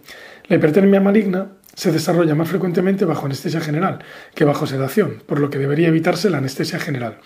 La 0.47 0.57
hipertermia 0.57 1.01
maligna 1.01 1.53
se 1.73 1.91
desarrolla 1.91 2.35
más 2.35 2.49
frecuentemente 2.49 3.03
bajo 3.03 3.25
anestesia 3.25 3.61
general 3.61 4.03
que 4.35 4.45
bajo 4.45 4.67
sedación, 4.67 5.23
por 5.25 5.39
lo 5.39 5.49
que 5.49 5.57
debería 5.57 5.87
evitarse 5.87 6.29
la 6.29 6.37
anestesia 6.37 6.77
general. 6.77 7.17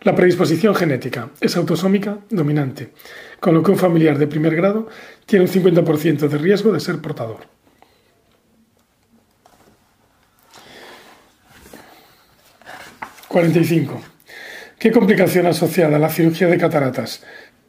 La 0.00 0.16
predisposición 0.16 0.74
genética 0.74 1.28
es 1.40 1.56
autosómica 1.56 2.18
dominante, 2.28 2.90
con 3.38 3.54
lo 3.54 3.62
que 3.62 3.70
un 3.70 3.78
familiar 3.78 4.18
de 4.18 4.26
primer 4.26 4.56
grado 4.56 4.88
tiene 5.26 5.44
un 5.44 5.50
50% 5.50 6.26
de 6.26 6.38
riesgo 6.38 6.72
de 6.72 6.80
ser 6.80 6.98
portador. 6.98 7.61
45. 13.32 13.98
¿Qué 14.78 14.92
complicación 14.92 15.46
asociada 15.46 15.96
a 15.96 15.98
la 15.98 16.10
cirugía 16.10 16.48
de 16.48 16.58
cataratas 16.58 17.24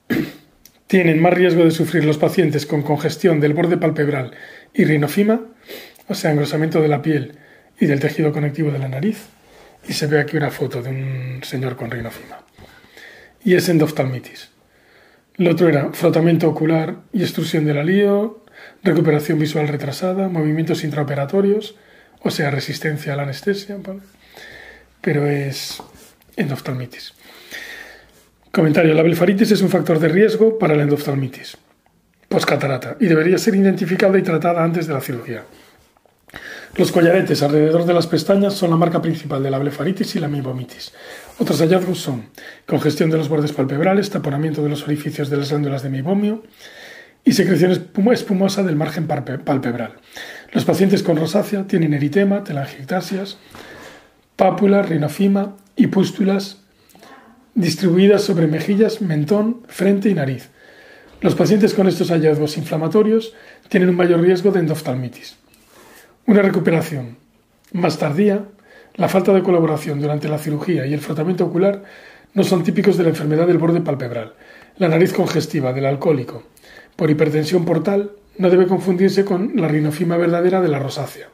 tienen 0.87 1.21
más 1.21 1.33
riesgo 1.33 1.63
de 1.63 1.71
sufrir 1.71 2.03
los 2.03 2.17
pacientes 2.17 2.65
con 2.65 2.83
congestión 2.83 3.39
del 3.39 3.53
borde 3.53 3.77
palpebral 3.77 4.31
y 4.73 4.83
rinofima, 4.83 5.39
o 6.09 6.15
sea, 6.15 6.31
engrosamiento 6.31 6.81
de 6.81 6.89
la 6.89 7.01
piel 7.01 7.37
y 7.79 7.85
del 7.85 8.01
tejido 8.01 8.33
conectivo 8.33 8.71
de 8.71 8.79
la 8.79 8.89
nariz? 8.89 9.19
Y 9.87 9.93
se 9.93 10.07
ve 10.07 10.19
aquí 10.19 10.35
una 10.35 10.51
foto 10.51 10.81
de 10.81 10.89
un 10.89 11.39
señor 11.43 11.77
con 11.77 11.89
rinofima. 11.89 12.39
Y 13.43 13.55
es 13.55 13.69
endoftalmitis. 13.69 14.49
Lo 15.37 15.51
otro 15.51 15.69
era 15.69 15.93
frotamiento 15.93 16.49
ocular 16.49 16.97
y 17.13 17.21
extrusión 17.21 17.65
del 17.65 17.77
alío, 17.77 18.43
recuperación 18.83 19.39
visual 19.39 19.69
retrasada, 19.69 20.27
movimientos 20.27 20.83
intraoperatorios, 20.83 21.75
o 22.21 22.31
sea, 22.31 22.51
resistencia 22.51 23.13
a 23.13 23.15
la 23.15 23.23
anestesia, 23.23 23.75
pero 25.03 25.27
es 25.27 25.83
endoftalmitis. 26.37 27.13
Comentario. 28.51 28.93
La 28.93 29.03
blefaritis 29.03 29.51
es 29.51 29.61
un 29.61 29.69
factor 29.69 29.99
de 29.99 30.07
riesgo 30.07 30.57
para 30.57 30.75
la 30.75 30.83
endoftalmitis 30.83 31.57
postcatarata 32.33 32.97
y 32.99 33.05
debería 33.05 33.37
ser 33.37 33.53
identificada 33.53 34.17
y 34.17 34.23
tratada 34.23 34.63
antes 34.63 34.87
de 34.87 34.93
la 34.93 35.01
cirugía. 35.01 35.43
Los 36.75 36.91
collaretes 36.91 37.43
alrededor 37.43 37.85
de 37.85 37.93
las 37.93 38.07
pestañas 38.07 38.55
son 38.55 38.71
la 38.71 38.75
marca 38.75 39.03
principal 39.03 39.43
de 39.43 39.51
la 39.51 39.59
blefaritis 39.59 40.15
y 40.15 40.19
la 40.19 40.27
meibomitis. 40.27 40.93
Otros 41.37 41.59
hallazgos 41.59 41.99
son 41.99 42.29
congestión 42.65 43.11
de 43.11 43.17
los 43.17 43.29
bordes 43.29 43.51
palpebrales, 43.51 44.09
taponamiento 44.09 44.63
de 44.63 44.69
los 44.69 44.83
orificios 44.83 45.29
de 45.29 45.37
las 45.37 45.49
glándulas 45.49 45.83
de 45.83 45.91
meibomio 45.91 46.41
y 47.23 47.33
secreción 47.33 47.71
espumosa 48.11 48.63
del 48.63 48.77
margen 48.77 49.05
palpebral. 49.05 49.93
Los 50.51 50.65
pacientes 50.65 51.03
con 51.03 51.17
rosácea 51.17 51.67
tienen 51.67 51.93
eritema, 51.93 52.43
telangiectasias, 52.43 53.37
pápula, 54.43 54.81
rinofima 54.81 55.55
y 55.77 55.87
pústulas 55.87 56.57
distribuidas 57.55 58.23
sobre 58.23 58.45
mejillas, 58.47 59.01
mentón, 59.01 59.61
frente 59.67 60.09
y 60.09 60.13
nariz. 60.13 60.49
Los 61.21 61.33
pacientes 61.33 61.73
con 61.73 61.87
estos 61.87 62.09
hallazgos 62.09 62.57
inflamatorios 62.57 63.33
tienen 63.69 63.87
un 63.87 63.95
mayor 63.95 64.19
riesgo 64.19 64.51
de 64.51 64.59
endoftalmitis. 64.59 65.37
Una 66.27 66.41
recuperación 66.41 67.15
más 67.71 67.97
tardía, 67.97 68.43
la 68.95 69.07
falta 69.07 69.33
de 69.33 69.43
colaboración 69.43 70.01
durante 70.01 70.27
la 70.27 70.37
cirugía 70.37 70.85
y 70.85 70.93
el 70.93 70.99
frotamiento 70.99 71.45
ocular 71.45 71.83
no 72.33 72.43
son 72.43 72.65
típicos 72.65 72.97
de 72.97 73.03
la 73.03 73.09
enfermedad 73.11 73.47
del 73.47 73.59
borde 73.59 73.79
palpebral. 73.79 74.33
La 74.75 74.89
nariz 74.89 75.13
congestiva 75.13 75.71
del 75.71 75.85
alcohólico 75.85 76.43
por 76.97 77.09
hipertensión 77.09 77.63
portal 77.63 78.11
no 78.37 78.49
debe 78.49 78.67
confundirse 78.67 79.23
con 79.23 79.53
la 79.55 79.69
rinofima 79.69 80.17
verdadera 80.17 80.59
de 80.59 80.67
la 80.67 80.79
rosácea, 80.79 81.29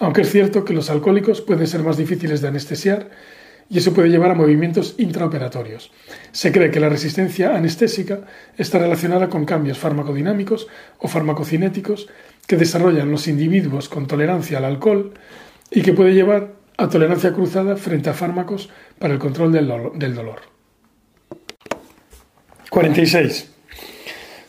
aunque 0.00 0.22
es 0.22 0.32
cierto 0.32 0.64
que 0.64 0.72
los 0.72 0.90
alcohólicos 0.90 1.42
pueden 1.42 1.66
ser 1.66 1.82
más 1.82 1.96
difíciles 1.96 2.40
de 2.40 2.48
anestesiar 2.48 3.10
y 3.68 3.78
eso 3.78 3.94
puede 3.94 4.08
llevar 4.08 4.32
a 4.32 4.34
movimientos 4.34 4.96
intraoperatorios. 4.98 5.92
Se 6.32 6.50
cree 6.50 6.72
que 6.72 6.80
la 6.80 6.88
resistencia 6.88 7.54
anestésica 7.54 8.22
está 8.56 8.78
relacionada 8.78 9.28
con 9.28 9.44
cambios 9.44 9.78
farmacodinámicos 9.78 10.66
o 10.98 11.06
farmacocinéticos 11.06 12.08
que 12.48 12.56
desarrollan 12.56 13.12
los 13.12 13.28
individuos 13.28 13.88
con 13.88 14.08
tolerancia 14.08 14.58
al 14.58 14.64
alcohol 14.64 15.12
y 15.70 15.82
que 15.82 15.92
puede 15.92 16.14
llevar 16.14 16.54
a 16.78 16.88
tolerancia 16.88 17.32
cruzada 17.32 17.76
frente 17.76 18.08
a 18.08 18.14
fármacos 18.14 18.70
para 18.98 19.12
el 19.12 19.20
control 19.20 19.52
del, 19.52 19.68
dolor. 20.14 20.40
46. 22.70 23.52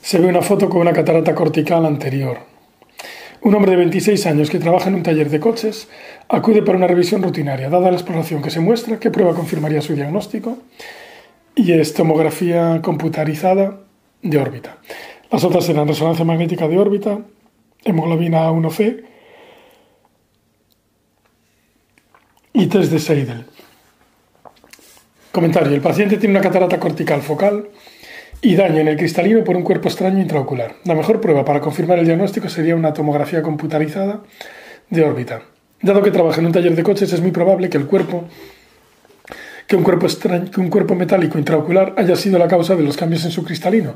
Se 0.02 0.18
ve 0.18 0.28
una 0.28 0.42
foto 0.42 0.70
con 0.70 0.82
una 0.82 0.94
catarata 0.94 1.36
cortical 1.36 1.86
anterior. 1.86 2.51
Un 3.42 3.56
hombre 3.56 3.72
de 3.72 3.78
26 3.78 4.28
años 4.28 4.52
que 4.52 4.60
trabaja 4.60 4.90
en 4.90 4.96
un 4.96 5.04
taller 5.04 5.30
de 5.30 5.40
coches 5.40 5.88
acude 6.30 6.62
para 6.62 6.78
una 6.78 6.86
revisión 6.86 7.24
rutinaria. 7.24 7.70
Dada 7.70 7.90
la 7.90 7.98
exploración 7.98 8.44
que 8.44 8.52
se 8.52 8.60
muestra, 8.60 9.00
¿qué 9.00 9.10
prueba 9.10 9.34
confirmaría 9.34 9.82
su 9.82 9.96
diagnóstico? 9.96 10.60
Y 11.56 11.72
es 11.72 11.96
tomografía 11.96 12.82
computarizada 12.84 13.80
de 14.22 14.38
órbita. 14.38 14.78
Las 15.32 15.44
otras 15.44 15.68
eran 15.70 15.88
resonancia 15.88 16.24
magnética 16.24 16.68
de 16.68 16.78
órbita, 16.78 17.20
hemoglobina 17.84 18.48
A1C 18.48 19.06
y 22.54 22.68
test 22.68 22.92
de 22.92 23.00
Seidel. 23.00 23.46
Comentario. 25.32 25.74
El 25.74 25.82
paciente 25.82 26.18
tiene 26.18 26.36
una 26.36 26.42
catarata 26.42 26.80
cortical 26.80 27.24
focal 27.24 27.70
y 28.42 28.56
daño 28.56 28.80
en 28.80 28.88
el 28.88 28.98
cristalino 28.98 29.44
por 29.44 29.56
un 29.56 29.64
cuerpo 29.64 29.88
extraño 29.88 30.20
intraocular. 30.20 30.76
La 30.86 30.96
mejor 30.96 31.22
prueba 31.22 31.46
para 31.46 31.62
confirmar 31.62 32.00
el 32.00 32.06
diagnóstico 32.06 32.50
sería 32.50 32.76
una 32.76 32.94
tomografía 32.94 33.42
computarizada 33.42 34.22
de 34.90 35.04
órbita. 35.04 35.42
Dado 35.82 36.02
que 36.02 36.12
trabaja 36.12 36.40
en 36.40 36.48
un 36.48 36.52
taller 36.52 36.76
de 36.76 36.84
coches, 36.84 37.14
es 37.14 37.22
muy 37.22 37.32
probable 37.32 37.70
que 37.70 37.78
el 37.78 37.86
cuerpo 37.86 38.26
que 39.68 39.78
un 39.78 39.84
cuerpo, 39.84 40.06
extraño, 40.06 40.52
que 40.52 40.60
un 40.60 40.70
cuerpo 40.70 40.96
metálico 40.96 41.38
intraocular 41.38 41.94
haya 41.98 42.18
sido 42.18 42.38
la 42.38 42.50
causa 42.50 42.76
de 42.76 42.84
los 42.84 42.98
cambios 42.98 43.24
en 43.24 43.32
su 43.32 43.46
cristalino 43.46 43.96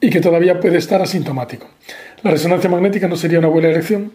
y 0.00 0.10
que 0.10 0.20
todavía 0.20 0.58
puede 0.58 0.78
estar 0.78 1.00
asintomático. 1.00 1.68
La 2.22 2.32
resonancia 2.32 2.68
magnética 2.68 3.06
no 3.06 3.14
sería 3.14 3.38
una 3.38 3.46
buena 3.46 3.68
elección 3.68 4.12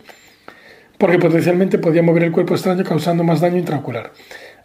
porque 0.98 1.18
potencialmente 1.18 1.78
podría 1.78 2.04
mover 2.04 2.24
el 2.24 2.32
cuerpo 2.34 2.54
extraño 2.54 2.84
causando 2.84 3.24
más 3.24 3.40
daño 3.40 3.58
intraocular. 3.58 4.12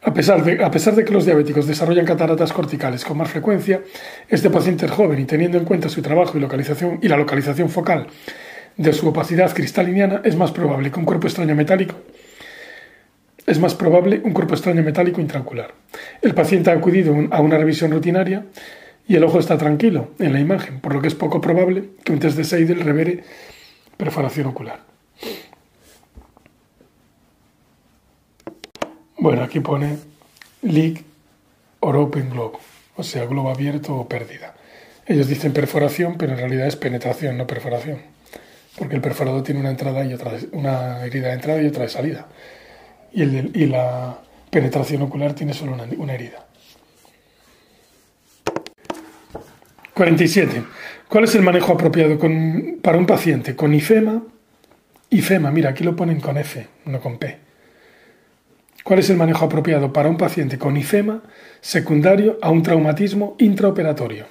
A 0.06 0.12
pesar, 0.12 0.44
de, 0.44 1.04
que 1.04 1.12
los 1.12 1.24
diabéticos 1.24 1.66
desarrollan 1.66 2.04
cataratas 2.04 2.52
corticales 2.52 3.04
con 3.04 3.16
más 3.16 3.30
frecuencia, 3.30 3.80
este 4.28 4.50
paciente 4.50 4.86
es 4.86 4.92
joven 4.92 5.18
y 5.18 5.24
teniendo 5.24 5.56
en 5.56 5.64
cuenta 5.64 5.88
su 5.88 6.02
trabajo 6.02 6.36
y, 6.36 6.40
localización, 6.40 6.98
y 7.00 7.08
la 7.08 7.16
localización 7.16 7.70
focal 7.70 8.06
de 8.76 8.92
su 8.92 9.08
opacidad 9.08 9.54
cristaliniana, 9.54 10.20
es 10.24 10.36
más 10.36 10.52
probable 10.52 10.90
que 10.90 10.98
un 10.98 11.06
cuerpo 11.06 11.26
extraño 11.26 11.54
metálico 11.54 11.96
es 13.46 13.58
más 13.58 13.74
probable 13.74 14.20
un 14.24 14.32
cuerpo 14.32 14.54
extraño 14.54 14.82
metálico 14.82 15.20
intraocular. 15.20 15.74
El 16.22 16.34
paciente 16.34 16.70
ha 16.70 16.74
acudido 16.74 17.14
a 17.30 17.40
una 17.40 17.58
revisión 17.58 17.90
rutinaria 17.90 18.46
y 19.06 19.16
el 19.16 19.24
ojo 19.24 19.38
está 19.38 19.58
tranquilo 19.58 20.10
en 20.18 20.32
la 20.32 20.40
imagen, 20.40 20.80
por 20.80 20.94
lo 20.94 21.02
que 21.02 21.08
es 21.08 21.14
poco 21.14 21.40
probable 21.40 21.90
que 22.04 22.12
un 22.12 22.20
test 22.20 22.36
de 22.36 22.44
Seidel 22.44 22.80
revele 22.80 23.22
perforación 23.96 24.46
ocular. 24.46 24.93
Bueno, 29.24 29.42
aquí 29.42 29.60
pone 29.60 29.96
leak 30.60 31.02
or 31.80 31.96
open 31.96 32.28
globe, 32.28 32.58
o 32.94 33.02
sea, 33.02 33.24
globo 33.24 33.48
abierto 33.48 33.96
o 33.96 34.06
pérdida. 34.06 34.54
Ellos 35.06 35.28
dicen 35.28 35.54
perforación, 35.54 36.18
pero 36.18 36.32
en 36.32 36.38
realidad 36.40 36.66
es 36.66 36.76
penetración, 36.76 37.38
no 37.38 37.46
perforación, 37.46 38.02
porque 38.76 38.96
el 38.96 39.00
perforado 39.00 39.42
tiene 39.42 39.60
una 39.60 39.70
entrada 39.70 40.04
y 40.04 40.12
otra, 40.12 40.32
una 40.52 41.06
herida 41.06 41.28
de 41.28 41.32
entrada 41.32 41.62
y 41.62 41.66
otra 41.66 41.84
de 41.84 41.88
salida, 41.88 42.26
y, 43.14 43.22
el, 43.22 43.50
y 43.54 43.64
la 43.64 44.18
penetración 44.50 45.00
ocular 45.00 45.32
tiene 45.32 45.54
solo 45.54 45.72
una, 45.72 45.84
una 45.96 46.12
herida. 46.12 46.44
47. 49.94 50.64
¿Cuál 51.08 51.24
es 51.24 51.34
el 51.34 51.40
manejo 51.40 51.72
apropiado 51.72 52.18
con, 52.18 52.78
para 52.82 52.98
un 52.98 53.06
paciente 53.06 53.56
con 53.56 53.72
ifema? 53.72 54.22
Ifema, 55.08 55.50
mira, 55.50 55.70
aquí 55.70 55.82
lo 55.82 55.96
ponen 55.96 56.20
con 56.20 56.36
F, 56.36 56.68
no 56.84 57.00
con 57.00 57.16
P. 57.16 57.43
¿Cuál 58.84 58.98
es 58.98 59.08
el 59.08 59.16
manejo 59.16 59.46
apropiado 59.46 59.94
para 59.94 60.10
un 60.10 60.18
paciente 60.18 60.58
con 60.58 60.76
ifema 60.76 61.22
secundario 61.62 62.38
a 62.42 62.50
un 62.50 62.62
traumatismo 62.62 63.34
intraoperatorio? 63.38 64.26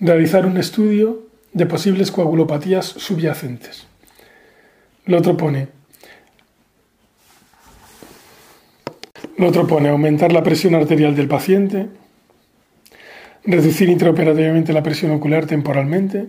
Realizar 0.00 0.46
un 0.46 0.56
estudio 0.56 1.26
de 1.52 1.66
posibles 1.66 2.10
coagulopatías 2.10 2.86
subyacentes. 2.86 3.86
Lo 5.04 5.18
otro 5.18 5.36
pone, 5.36 5.68
lo 9.36 9.48
otro 9.48 9.66
pone 9.66 9.90
aumentar 9.90 10.32
la 10.32 10.42
presión 10.42 10.74
arterial 10.74 11.14
del 11.14 11.28
paciente, 11.28 11.88
reducir 13.44 13.90
intraoperatoriamente 13.90 14.72
la 14.72 14.82
presión 14.82 15.10
ocular 15.10 15.44
temporalmente, 15.44 16.28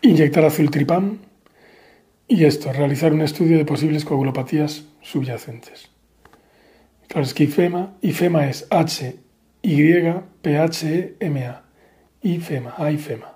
inyectar 0.00 0.46
azul 0.46 0.70
tripam, 0.70 1.18
y 2.28 2.44
esto, 2.44 2.72
realizar 2.72 3.12
un 3.12 3.22
estudio 3.22 3.56
de 3.56 3.64
posibles 3.64 4.04
coagulopatías 4.04 4.84
subyacentes. 5.00 5.88
Claro, 7.08 7.24
es 7.24 7.34
que 7.34 7.44
IFEMA, 7.44 7.94
IFEMA 8.02 8.48
es 8.48 8.66
H, 8.70 9.16
Y-P-H-E-M-A. 9.62 11.62
IFEMA, 12.22 12.74
AIFEMA. 12.76 13.32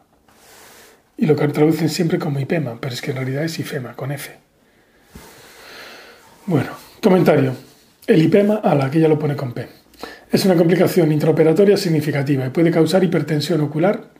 Y 1.17 1.27
lo 1.27 1.37
que 1.37 1.47
traducen 1.49 1.89
siempre 1.89 2.19
como 2.19 2.41
IPEMA, 2.41 2.81
pero 2.81 2.95
es 2.95 3.01
que 3.01 3.13
en 3.13 3.19
realidad 3.19 3.45
es 3.45 3.59
IFEMA, 3.59 3.95
con 3.95 4.11
F. 4.11 4.33
Bueno, 6.47 6.71
comentario. 7.01 7.55
El 8.07 8.23
IPEMA, 8.23 8.57
a 8.57 8.75
la 8.75 8.91
que 8.91 8.99
ya 8.99 9.07
lo 9.07 9.19
pone 9.19 9.37
con 9.37 9.53
P. 9.53 9.69
Es 10.33 10.45
una 10.45 10.57
complicación 10.57 11.13
intraoperatoria 11.13 11.77
significativa 11.77 12.47
y 12.47 12.51
puede 12.51 12.71
causar 12.71 13.05
hipertensión 13.05 13.61
ocular 13.61 14.11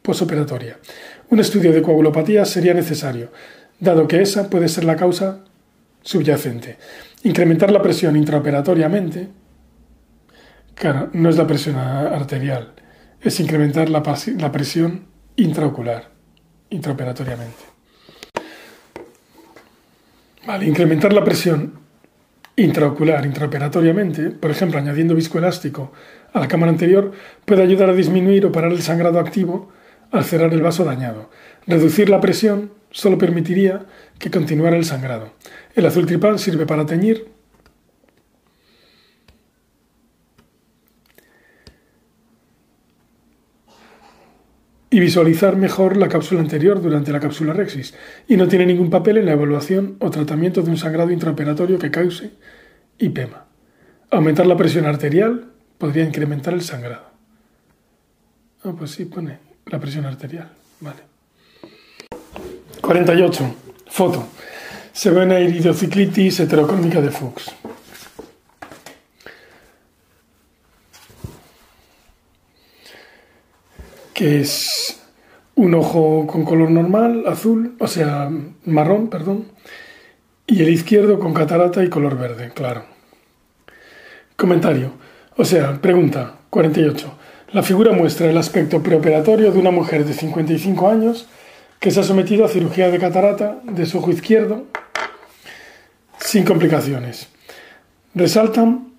posoperatoria. 0.00 0.78
Un 1.30 1.40
estudio 1.40 1.72
de 1.72 1.82
coagulopatía 1.82 2.44
sería 2.44 2.74
necesario, 2.74 3.30
dado 3.82 4.06
que 4.06 4.22
esa 4.22 4.48
puede 4.48 4.68
ser 4.68 4.84
la 4.84 4.94
causa 4.94 5.40
subyacente. 6.02 6.78
Incrementar 7.24 7.72
la 7.72 7.82
presión 7.82 8.16
intraoperatoriamente, 8.16 9.28
claro, 10.74 11.10
no 11.12 11.28
es 11.28 11.36
la 11.36 11.48
presión 11.48 11.76
arterial, 11.76 12.74
es 13.20 13.40
incrementar 13.40 13.90
la, 13.90 14.02
presión 14.52 15.06
intraocular, 15.34 16.10
intraoperatoriamente. 16.70 17.64
Vale, 20.46 20.66
incrementar 20.66 21.12
la 21.12 21.24
presión 21.24 21.74
intraocular, 22.54 23.26
intraoperatoriamente, 23.26 24.30
por 24.30 24.52
ejemplo, 24.52 24.78
añadiendo 24.78 25.16
viscoelástico 25.16 25.92
a 26.32 26.38
la 26.38 26.46
cámara 26.46 26.70
anterior, 26.70 27.10
puede 27.44 27.62
ayudar 27.62 27.90
a 27.90 27.94
disminuir 27.94 28.46
o 28.46 28.52
parar 28.52 28.70
el 28.70 28.82
sangrado 28.82 29.18
activo 29.18 29.70
al 30.12 30.24
cerrar 30.24 30.52
el 30.52 30.62
vaso 30.62 30.84
dañado. 30.84 31.30
Reducir 31.66 32.08
la 32.08 32.20
presión 32.20 32.81
solo 32.92 33.18
permitiría 33.18 33.86
que 34.18 34.30
continuara 34.30 34.76
el 34.76 34.84
sangrado. 34.84 35.32
El 35.74 35.86
azul 35.86 36.06
tripán 36.06 36.38
sirve 36.38 36.66
para 36.66 36.86
teñir 36.86 37.26
y 44.92 45.00
visualizar 45.00 45.56
mejor 45.56 45.96
la 45.96 46.08
cápsula 46.08 46.42
anterior 46.42 46.80
durante 46.82 47.12
la 47.12 47.20
cápsula 47.20 47.54
Rexis 47.54 47.94
y 48.28 48.36
no 48.36 48.46
tiene 48.46 48.66
ningún 48.66 48.90
papel 48.90 49.16
en 49.16 49.26
la 49.26 49.32
evaluación 49.32 49.96
o 50.00 50.10
tratamiento 50.10 50.60
de 50.60 50.70
un 50.70 50.76
sangrado 50.76 51.10
intraoperatorio 51.10 51.78
que 51.78 51.90
cause 51.90 52.30
IPEMA. 52.98 53.46
Aumentar 54.10 54.46
la 54.46 54.56
presión 54.56 54.84
arterial 54.84 55.50
podría 55.78 56.04
incrementar 56.04 56.52
el 56.52 56.60
sangrado. 56.60 57.10
Ah, 58.64 58.74
pues 58.78 58.90
sí, 58.90 59.06
pone 59.06 59.38
la 59.64 59.80
presión 59.80 60.04
arterial. 60.04 60.52
Vale. 60.80 61.11
48. 62.82 63.54
Foto. 63.86 64.26
Se 64.92 65.10
ve 65.10 65.24
una 65.24 65.40
iridociclitis 65.40 66.40
heterocrónica 66.40 67.00
de 67.00 67.10
Fuchs. 67.10 67.52
Que 74.12 74.40
es 74.40 75.00
un 75.54 75.74
ojo 75.74 76.26
con 76.26 76.44
color 76.44 76.70
normal, 76.70 77.24
azul, 77.26 77.76
o 77.78 77.86
sea, 77.86 78.30
marrón, 78.64 79.08
perdón, 79.08 79.46
y 80.46 80.62
el 80.62 80.68
izquierdo 80.68 81.18
con 81.18 81.32
catarata 81.32 81.82
y 81.82 81.88
color 81.88 82.18
verde, 82.18 82.50
claro. 82.54 82.84
Comentario. 84.36 84.92
O 85.36 85.44
sea, 85.44 85.80
pregunta 85.80 86.34
48. 86.50 87.18
La 87.52 87.62
figura 87.62 87.92
muestra 87.92 88.28
el 88.28 88.36
aspecto 88.36 88.82
preoperatorio 88.82 89.52
de 89.52 89.58
una 89.58 89.70
mujer 89.70 90.04
de 90.04 90.14
55 90.14 90.88
años 90.88 91.28
que 91.82 91.90
se 91.90 91.98
ha 91.98 92.04
sometido 92.04 92.44
a 92.44 92.48
cirugía 92.48 92.92
de 92.92 92.98
catarata 93.00 93.60
de 93.64 93.86
su 93.86 93.98
ojo 93.98 94.12
izquierdo 94.12 94.66
sin 96.20 96.44
complicaciones. 96.44 97.26
Resaltan 98.14 98.92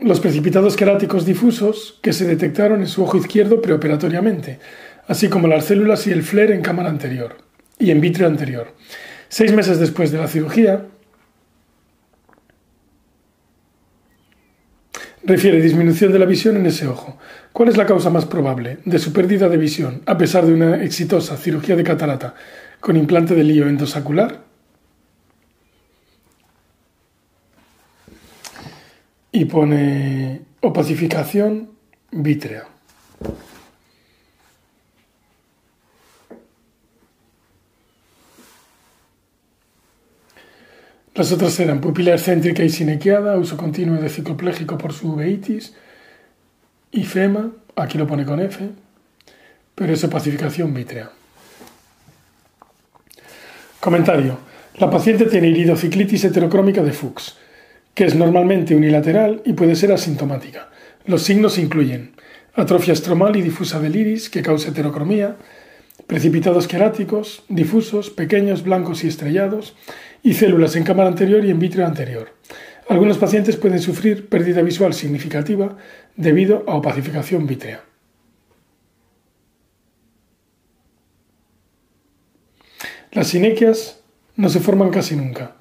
los 0.00 0.18
precipitados 0.18 0.74
queráticos 0.74 1.24
difusos 1.24 2.00
que 2.02 2.12
se 2.12 2.26
detectaron 2.26 2.80
en 2.80 2.88
su 2.88 3.04
ojo 3.04 3.16
izquierdo 3.16 3.62
preoperatoriamente, 3.62 4.58
así 5.06 5.28
como 5.28 5.46
las 5.46 5.66
células 5.66 6.08
y 6.08 6.10
el 6.10 6.24
flare 6.24 6.56
en 6.56 6.62
cámara 6.62 6.90
anterior 6.90 7.36
y 7.78 7.92
en 7.92 8.00
vítreo 8.00 8.26
anterior. 8.26 8.74
Seis 9.28 9.52
meses 9.52 9.78
después 9.78 10.10
de 10.10 10.18
la 10.18 10.26
cirugía, 10.26 10.86
refiere 15.26 15.60
disminución 15.60 16.12
de 16.12 16.18
la 16.18 16.24
visión 16.24 16.56
en 16.56 16.66
ese 16.66 16.86
ojo. 16.86 17.18
¿Cuál 17.52 17.68
es 17.68 17.76
la 17.76 17.86
causa 17.86 18.10
más 18.10 18.24
probable 18.24 18.78
de 18.84 18.98
su 18.98 19.12
pérdida 19.12 19.48
de 19.48 19.56
visión 19.56 20.02
a 20.06 20.16
pesar 20.16 20.46
de 20.46 20.54
una 20.54 20.82
exitosa 20.82 21.36
cirugía 21.36 21.76
de 21.76 21.84
catarata 21.84 22.34
con 22.80 22.96
implante 22.96 23.34
de 23.34 23.44
lío 23.44 23.68
endosacular? 23.68 24.44
Y 29.32 29.44
pone 29.46 30.42
opacificación 30.60 31.70
vítrea. 32.10 32.64
Las 41.16 41.32
otras 41.32 41.58
eran 41.60 41.80
pupila 41.80 42.12
excéntrica 42.12 42.62
y 42.62 42.68
sinequiada, 42.68 43.38
uso 43.38 43.56
continuo 43.56 43.96
de 43.96 44.10
ciclopléjico 44.10 44.76
por 44.76 44.92
su 44.92 45.12
uveitis, 45.12 45.72
y 46.92 47.04
FEMA, 47.04 47.52
aquí 47.74 47.96
lo 47.96 48.06
pone 48.06 48.26
con 48.26 48.38
F, 48.38 48.68
pero 49.74 49.94
es 49.94 50.04
pacificación 50.06 50.74
vítrea. 50.74 51.10
Comentario. 53.80 54.38
La 54.76 54.90
paciente 54.90 55.24
tiene 55.24 55.48
iridociclitis 55.48 56.24
heterocrómica 56.24 56.82
de 56.82 56.92
Fuchs, 56.92 57.38
que 57.94 58.04
es 58.04 58.14
normalmente 58.14 58.76
unilateral 58.76 59.40
y 59.46 59.54
puede 59.54 59.74
ser 59.74 59.92
asintomática. 59.92 60.68
Los 61.06 61.22
signos 61.22 61.56
incluyen 61.56 62.12
atrofia 62.54 62.92
estromal 62.92 63.36
y 63.36 63.42
difusa 63.42 63.80
del 63.80 63.96
iris, 63.96 64.28
que 64.28 64.42
causa 64.42 64.68
heterocromía, 64.68 65.36
precipitados 66.06 66.68
queráticos, 66.68 67.42
difusos, 67.48 68.10
pequeños, 68.10 68.62
blancos 68.62 69.02
y 69.02 69.08
estrellados, 69.08 69.74
y 70.26 70.34
células 70.34 70.74
en 70.74 70.82
cámara 70.82 71.08
anterior 71.08 71.44
y 71.44 71.50
en 71.50 71.60
vítreo 71.60 71.86
anterior. 71.86 72.32
Algunos 72.88 73.16
pacientes 73.16 73.54
pueden 73.54 73.78
sufrir 73.78 74.28
pérdida 74.28 74.60
visual 74.60 74.92
significativa 74.92 75.76
debido 76.16 76.64
a 76.66 76.74
opacificación 76.74 77.46
vítrea. 77.46 77.84
Las 83.12 83.28
sinequias 83.28 84.00
no 84.34 84.48
se 84.48 84.58
forman 84.58 84.90
casi 84.90 85.14
nunca, 85.14 85.54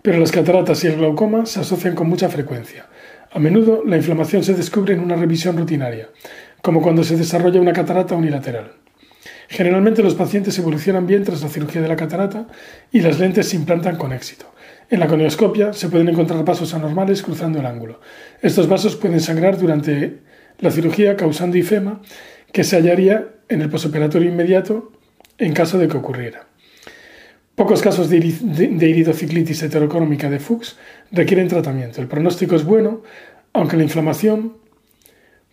pero 0.00 0.20
las 0.20 0.30
cataratas 0.30 0.84
y 0.84 0.86
el 0.86 0.98
glaucoma 0.98 1.44
se 1.44 1.58
asocian 1.58 1.96
con 1.96 2.08
mucha 2.08 2.28
frecuencia. 2.28 2.86
A 3.32 3.40
menudo 3.40 3.82
la 3.84 3.96
inflamación 3.96 4.44
se 4.44 4.54
descubre 4.54 4.94
en 4.94 5.00
una 5.00 5.16
revisión 5.16 5.56
rutinaria, 5.56 6.08
como 6.62 6.82
cuando 6.82 7.02
se 7.02 7.16
desarrolla 7.16 7.60
una 7.60 7.72
catarata 7.72 8.14
unilateral. 8.14 8.74
Generalmente 9.48 10.02
los 10.02 10.14
pacientes 10.14 10.58
evolucionan 10.58 11.06
bien 11.06 11.24
tras 11.24 11.42
la 11.42 11.48
cirugía 11.48 11.80
de 11.80 11.88
la 11.88 11.96
catarata 11.96 12.46
y 12.92 13.00
las 13.00 13.18
lentes 13.18 13.48
se 13.48 13.56
implantan 13.56 13.96
con 13.96 14.12
éxito. 14.12 14.46
En 14.90 15.00
la 15.00 15.06
conioscopia 15.06 15.72
se 15.72 15.88
pueden 15.88 16.08
encontrar 16.08 16.44
vasos 16.44 16.74
anormales 16.74 17.22
cruzando 17.22 17.58
el 17.58 17.66
ángulo. 17.66 18.00
Estos 18.42 18.68
vasos 18.68 18.96
pueden 18.96 19.20
sangrar 19.20 19.58
durante 19.58 20.18
la 20.60 20.70
cirugía 20.70 21.16
causando 21.16 21.56
ifema 21.56 22.02
que 22.52 22.62
se 22.62 22.76
hallaría 22.76 23.28
en 23.48 23.62
el 23.62 23.70
posoperatorio 23.70 24.30
inmediato 24.30 24.92
en 25.38 25.54
caso 25.54 25.78
de 25.78 25.88
que 25.88 25.96
ocurriera. 25.96 26.46
Pocos 27.54 27.82
casos 27.82 28.08
de, 28.08 28.18
iridociclitis 28.18 29.62
heterocrómica 29.62 30.30
de 30.30 30.38
Fuchs 30.38 30.76
requieren 31.10 31.48
tratamiento. 31.48 32.00
El 32.00 32.06
pronóstico 32.06 32.54
es 32.54 32.64
bueno, 32.64 33.02
aunque 33.52 33.76
la 33.76 33.82
inflamación 33.82 34.58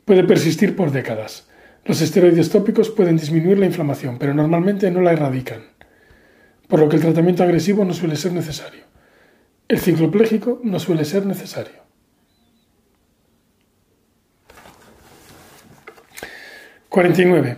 puede 0.06 0.24
persistir 0.24 0.76
por 0.76 0.92
décadas. 0.92 1.48
Los 1.86 2.02
esteroides 2.02 2.50
tópicos 2.50 2.90
pueden 2.90 3.16
disminuir 3.16 3.60
la 3.60 3.68
inflamación, 3.68 4.18
pero 4.18 4.34
normalmente 4.34 4.90
no 4.90 5.02
la 5.02 5.14
erradican, 5.14 5.62
por 6.68 6.80
lo 6.80 6.90
que 6.90 6.96
el 6.96 7.04
tratamiento 7.04 7.44
agresivo 7.44 7.86
no 7.86 7.94
suele 7.94 8.16
ser 8.16 8.34
necesario. 8.34 8.84
El 9.68 9.80
cicloplégico 9.80 10.60
no 10.64 10.80
suele 10.80 11.06
ser 11.06 11.26
necesario. 11.26 11.86
...49. 16.90 17.58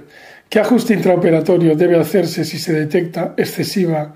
¿Qué 0.49 0.59
ajuste 0.59 0.95
intraoperatorio 0.95 1.75
debe 1.75 1.99
hacerse 1.99 2.43
si 2.43 2.57
se 2.57 2.73
detecta 2.73 3.35
excesiva 3.37 4.15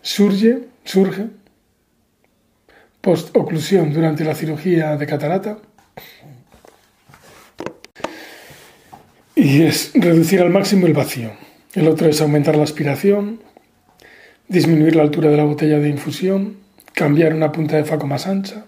surge, 0.00 0.64
surge 0.84 1.28
post-oclusión 3.00 3.92
durante 3.92 4.24
la 4.24 4.34
cirugía 4.34 4.96
de 4.96 5.06
catarata? 5.06 5.58
Y 9.34 9.62
es 9.62 9.92
reducir 9.94 10.40
al 10.40 10.50
máximo 10.50 10.86
el 10.86 10.92
vacío. 10.92 11.30
El 11.74 11.88
otro 11.88 12.08
es 12.08 12.20
aumentar 12.20 12.56
la 12.56 12.64
aspiración, 12.64 13.40
disminuir 14.48 14.96
la 14.96 15.02
altura 15.02 15.30
de 15.30 15.36
la 15.36 15.44
botella 15.44 15.78
de 15.78 15.88
infusión, 15.88 16.58
cambiar 16.92 17.34
una 17.34 17.52
punta 17.52 17.76
de 17.76 17.84
faco 17.84 18.06
más 18.06 18.26
ancha. 18.26 18.66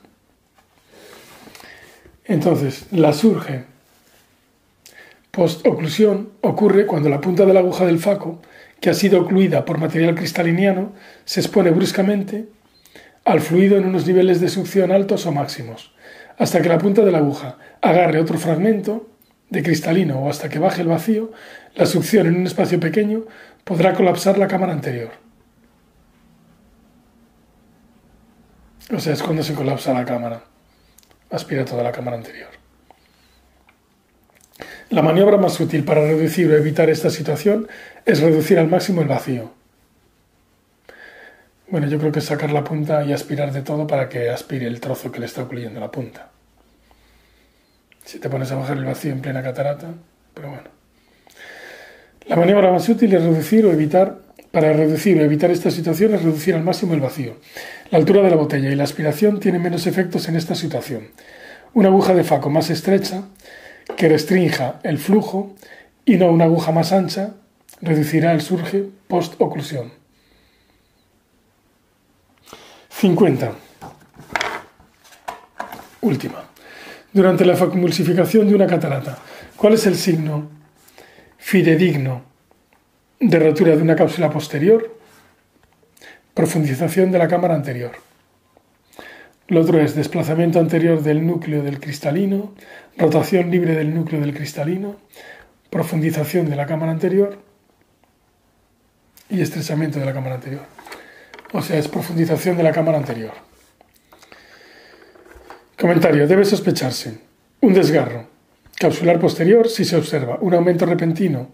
Entonces, 2.24 2.86
la 2.90 3.12
surge 3.12 3.64
post-oclusión 5.30 6.30
ocurre 6.40 6.86
cuando 6.86 7.08
la 7.08 7.20
punta 7.20 7.44
de 7.44 7.52
la 7.52 7.60
aguja 7.60 7.84
del 7.84 7.98
faco, 7.98 8.40
que 8.80 8.88
ha 8.88 8.94
sido 8.94 9.20
ocluida 9.20 9.64
por 9.64 9.78
material 9.78 10.14
cristaliniano, 10.14 10.92
se 11.24 11.40
expone 11.40 11.70
bruscamente 11.70 12.46
al 13.24 13.40
fluido 13.40 13.76
en 13.76 13.86
unos 13.86 14.06
niveles 14.06 14.40
de 14.40 14.48
succión 14.48 14.92
altos 14.92 15.26
o 15.26 15.32
máximos, 15.32 15.92
hasta 16.38 16.62
que 16.62 16.68
la 16.68 16.78
punta 16.78 17.04
de 17.04 17.10
la 17.10 17.18
aguja 17.18 17.58
agarre 17.80 18.20
otro 18.20 18.38
fragmento 18.38 19.13
de 19.50 19.62
cristalino 19.62 20.20
o 20.20 20.30
hasta 20.30 20.48
que 20.48 20.58
baje 20.58 20.82
el 20.82 20.88
vacío, 20.88 21.32
la 21.74 21.86
succión 21.86 22.26
en 22.26 22.36
un 22.36 22.46
espacio 22.46 22.80
pequeño 22.80 23.24
podrá 23.64 23.94
colapsar 23.94 24.38
la 24.38 24.48
cámara 24.48 24.72
anterior. 24.72 25.10
O 28.94 29.00
sea, 29.00 29.12
es 29.12 29.22
cuando 29.22 29.42
se 29.42 29.54
colapsa 29.54 29.94
la 29.94 30.04
cámara. 30.04 30.44
Aspira 31.30 31.64
toda 31.64 31.82
la 31.82 31.92
cámara 31.92 32.16
anterior. 32.16 32.48
La 34.90 35.02
maniobra 35.02 35.38
más 35.38 35.58
útil 35.58 35.84
para 35.84 36.02
reducir 36.02 36.50
o 36.50 36.56
evitar 36.56 36.90
esta 36.90 37.10
situación 37.10 37.66
es 38.04 38.20
reducir 38.20 38.58
al 38.58 38.68
máximo 38.68 39.00
el 39.00 39.08
vacío. 39.08 39.52
Bueno, 41.68 41.88
yo 41.88 41.98
creo 41.98 42.12
que 42.12 42.18
es 42.18 42.26
sacar 42.26 42.52
la 42.52 42.62
punta 42.62 43.02
y 43.04 43.12
aspirar 43.12 43.50
de 43.52 43.62
todo 43.62 43.86
para 43.86 44.08
que 44.08 44.28
aspire 44.28 44.66
el 44.66 44.80
trozo 44.80 45.10
que 45.10 45.18
le 45.18 45.26
está 45.26 45.42
ocurriendo 45.42 45.80
la 45.80 45.90
punta. 45.90 46.33
Si 48.04 48.18
te 48.18 48.28
pones 48.28 48.52
a 48.52 48.56
bajar 48.56 48.76
el 48.76 48.84
vacío 48.84 49.12
en 49.12 49.20
plena 49.20 49.42
catarata, 49.42 49.88
pero 50.34 50.50
bueno. 50.50 50.68
La 52.26 52.36
maniobra 52.36 52.70
más 52.70 52.88
útil 52.88 53.12
es 53.14 53.22
reducir 53.22 53.66
o 53.66 53.72
evitar, 53.72 54.18
para 54.50 54.72
reducir 54.72 55.18
o 55.18 55.22
evitar 55.22 55.50
esta 55.50 55.70
situación 55.70 56.14
es 56.14 56.22
reducir 56.22 56.54
al 56.54 56.62
máximo 56.62 56.94
el 56.94 57.00
vacío. 57.00 57.36
La 57.90 57.98
altura 57.98 58.22
de 58.22 58.30
la 58.30 58.36
botella 58.36 58.70
y 58.70 58.76
la 58.76 58.84
aspiración 58.84 59.40
tienen 59.40 59.62
menos 59.62 59.86
efectos 59.86 60.28
en 60.28 60.36
esta 60.36 60.54
situación. 60.54 61.08
Una 61.72 61.88
aguja 61.88 62.14
de 62.14 62.24
faco 62.24 62.50
más 62.50 62.70
estrecha 62.70 63.24
que 63.96 64.08
restrinja 64.08 64.80
el 64.82 64.98
flujo 64.98 65.54
y 66.04 66.16
no 66.16 66.30
una 66.30 66.44
aguja 66.44 66.72
más 66.72 66.92
ancha 66.92 67.34
reducirá 67.80 68.32
el 68.32 68.42
surge 68.42 68.84
post-oclusión. 69.08 69.92
50. 72.90 73.52
Última. 76.00 76.53
Durante 77.14 77.44
la 77.44 77.54
facumulsificación 77.54 78.48
de 78.48 78.56
una 78.56 78.66
catarata, 78.66 79.16
¿cuál 79.56 79.74
es 79.74 79.86
el 79.86 79.94
signo 79.94 80.50
fidedigno 81.38 82.22
de 83.20 83.38
rotura 83.38 83.76
de 83.76 83.82
una 83.82 83.94
cápsula 83.94 84.30
posterior? 84.30 84.98
Profundización 86.34 87.12
de 87.12 87.18
la 87.18 87.28
cámara 87.28 87.54
anterior. 87.54 87.92
Lo 89.46 89.60
otro 89.60 89.80
es 89.80 89.94
desplazamiento 89.94 90.58
anterior 90.58 91.04
del 91.04 91.24
núcleo 91.24 91.62
del 91.62 91.78
cristalino, 91.78 92.52
rotación 92.98 93.48
libre 93.48 93.76
del 93.76 93.94
núcleo 93.94 94.20
del 94.20 94.34
cristalino, 94.34 94.96
profundización 95.70 96.50
de 96.50 96.56
la 96.56 96.66
cámara 96.66 96.90
anterior 96.90 97.38
y 99.30 99.40
estrechamiento 99.40 100.00
de 100.00 100.06
la 100.06 100.12
cámara 100.12 100.34
anterior. 100.34 100.62
O 101.52 101.62
sea, 101.62 101.78
es 101.78 101.86
profundización 101.86 102.56
de 102.56 102.64
la 102.64 102.72
cámara 102.72 102.98
anterior. 102.98 103.53
Comentario. 105.78 106.26
Debe 106.26 106.44
sospecharse 106.44 107.18
un 107.60 107.74
desgarro 107.74 108.28
capsular 108.76 109.18
posterior 109.18 109.68
si 109.68 109.84
se 109.84 109.96
observa 109.96 110.38
un 110.40 110.54
aumento 110.54 110.84
repentino 110.84 111.52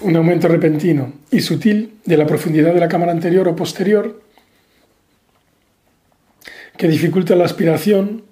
un 0.00 0.16
aumento 0.16 0.48
repentino 0.48 1.12
y 1.30 1.40
sutil 1.40 1.98
de 2.04 2.16
la 2.16 2.26
profundidad 2.26 2.72
de 2.72 2.80
la 2.80 2.88
cámara 2.88 3.12
anterior 3.12 3.48
o 3.48 3.56
posterior 3.56 4.22
que 6.76 6.88
dificulta 6.88 7.34
la 7.34 7.44
aspiración 7.44 8.22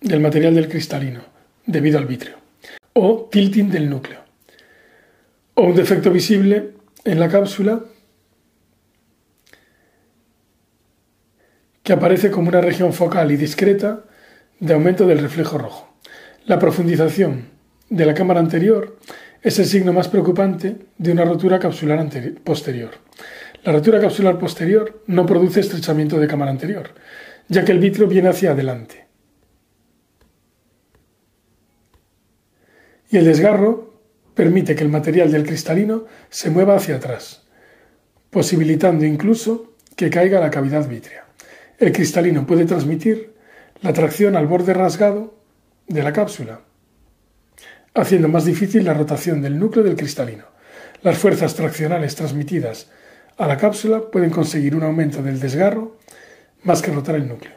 del 0.00 0.20
material 0.20 0.54
del 0.54 0.68
cristalino 0.68 1.20
debido 1.66 1.98
al 1.98 2.06
vítreo, 2.06 2.36
o 2.92 3.28
tilting 3.30 3.70
del 3.70 3.88
núcleo, 3.88 4.20
o 5.54 5.62
un 5.62 5.74
defecto 5.74 6.10
visible 6.10 6.72
en 7.04 7.20
la 7.20 7.28
cápsula 7.28 7.84
que 11.86 11.92
aparece 11.92 12.32
como 12.32 12.48
una 12.48 12.60
región 12.60 12.92
focal 12.92 13.30
y 13.30 13.36
discreta 13.36 14.02
de 14.58 14.74
aumento 14.74 15.06
del 15.06 15.20
reflejo 15.20 15.56
rojo. 15.56 15.94
La 16.44 16.58
profundización 16.58 17.50
de 17.88 18.04
la 18.04 18.12
cámara 18.12 18.40
anterior 18.40 18.98
es 19.40 19.60
el 19.60 19.66
signo 19.66 19.92
más 19.92 20.08
preocupante 20.08 20.78
de 20.98 21.12
una 21.12 21.24
rotura 21.24 21.60
capsular 21.60 22.04
posterior. 22.42 22.90
La 23.62 23.70
rotura 23.70 24.00
capsular 24.00 24.36
posterior 24.36 25.04
no 25.06 25.26
produce 25.26 25.60
estrechamiento 25.60 26.18
de 26.18 26.26
cámara 26.26 26.50
anterior, 26.50 26.90
ya 27.46 27.64
que 27.64 27.70
el 27.70 27.78
vitro 27.78 28.08
viene 28.08 28.30
hacia 28.30 28.50
adelante. 28.50 29.06
Y 33.10 33.18
el 33.18 33.26
desgarro 33.26 34.02
permite 34.34 34.74
que 34.74 34.82
el 34.82 34.90
material 34.90 35.30
del 35.30 35.46
cristalino 35.46 36.06
se 36.30 36.50
mueva 36.50 36.74
hacia 36.74 36.96
atrás, 36.96 37.46
posibilitando 38.30 39.04
incluso 39.04 39.76
que 39.94 40.10
caiga 40.10 40.40
la 40.40 40.50
cavidad 40.50 40.88
vítrea. 40.88 41.25
El 41.78 41.92
cristalino 41.92 42.46
puede 42.46 42.64
transmitir 42.64 43.34
la 43.82 43.92
tracción 43.92 44.36
al 44.36 44.46
borde 44.46 44.72
rasgado 44.72 45.34
de 45.86 46.02
la 46.02 46.12
cápsula, 46.12 46.60
haciendo 47.94 48.28
más 48.28 48.44
difícil 48.44 48.84
la 48.84 48.94
rotación 48.94 49.42
del 49.42 49.58
núcleo 49.58 49.84
del 49.84 49.96
cristalino. 49.96 50.44
Las 51.02 51.18
fuerzas 51.18 51.54
traccionales 51.54 52.14
transmitidas 52.16 52.90
a 53.36 53.46
la 53.46 53.58
cápsula 53.58 54.10
pueden 54.10 54.30
conseguir 54.30 54.74
un 54.74 54.82
aumento 54.82 55.22
del 55.22 55.38
desgarro 55.38 55.98
más 56.62 56.80
que 56.80 56.90
rotar 56.90 57.16
el 57.16 57.28
núcleo. 57.28 57.56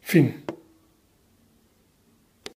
Fin. 0.00 0.44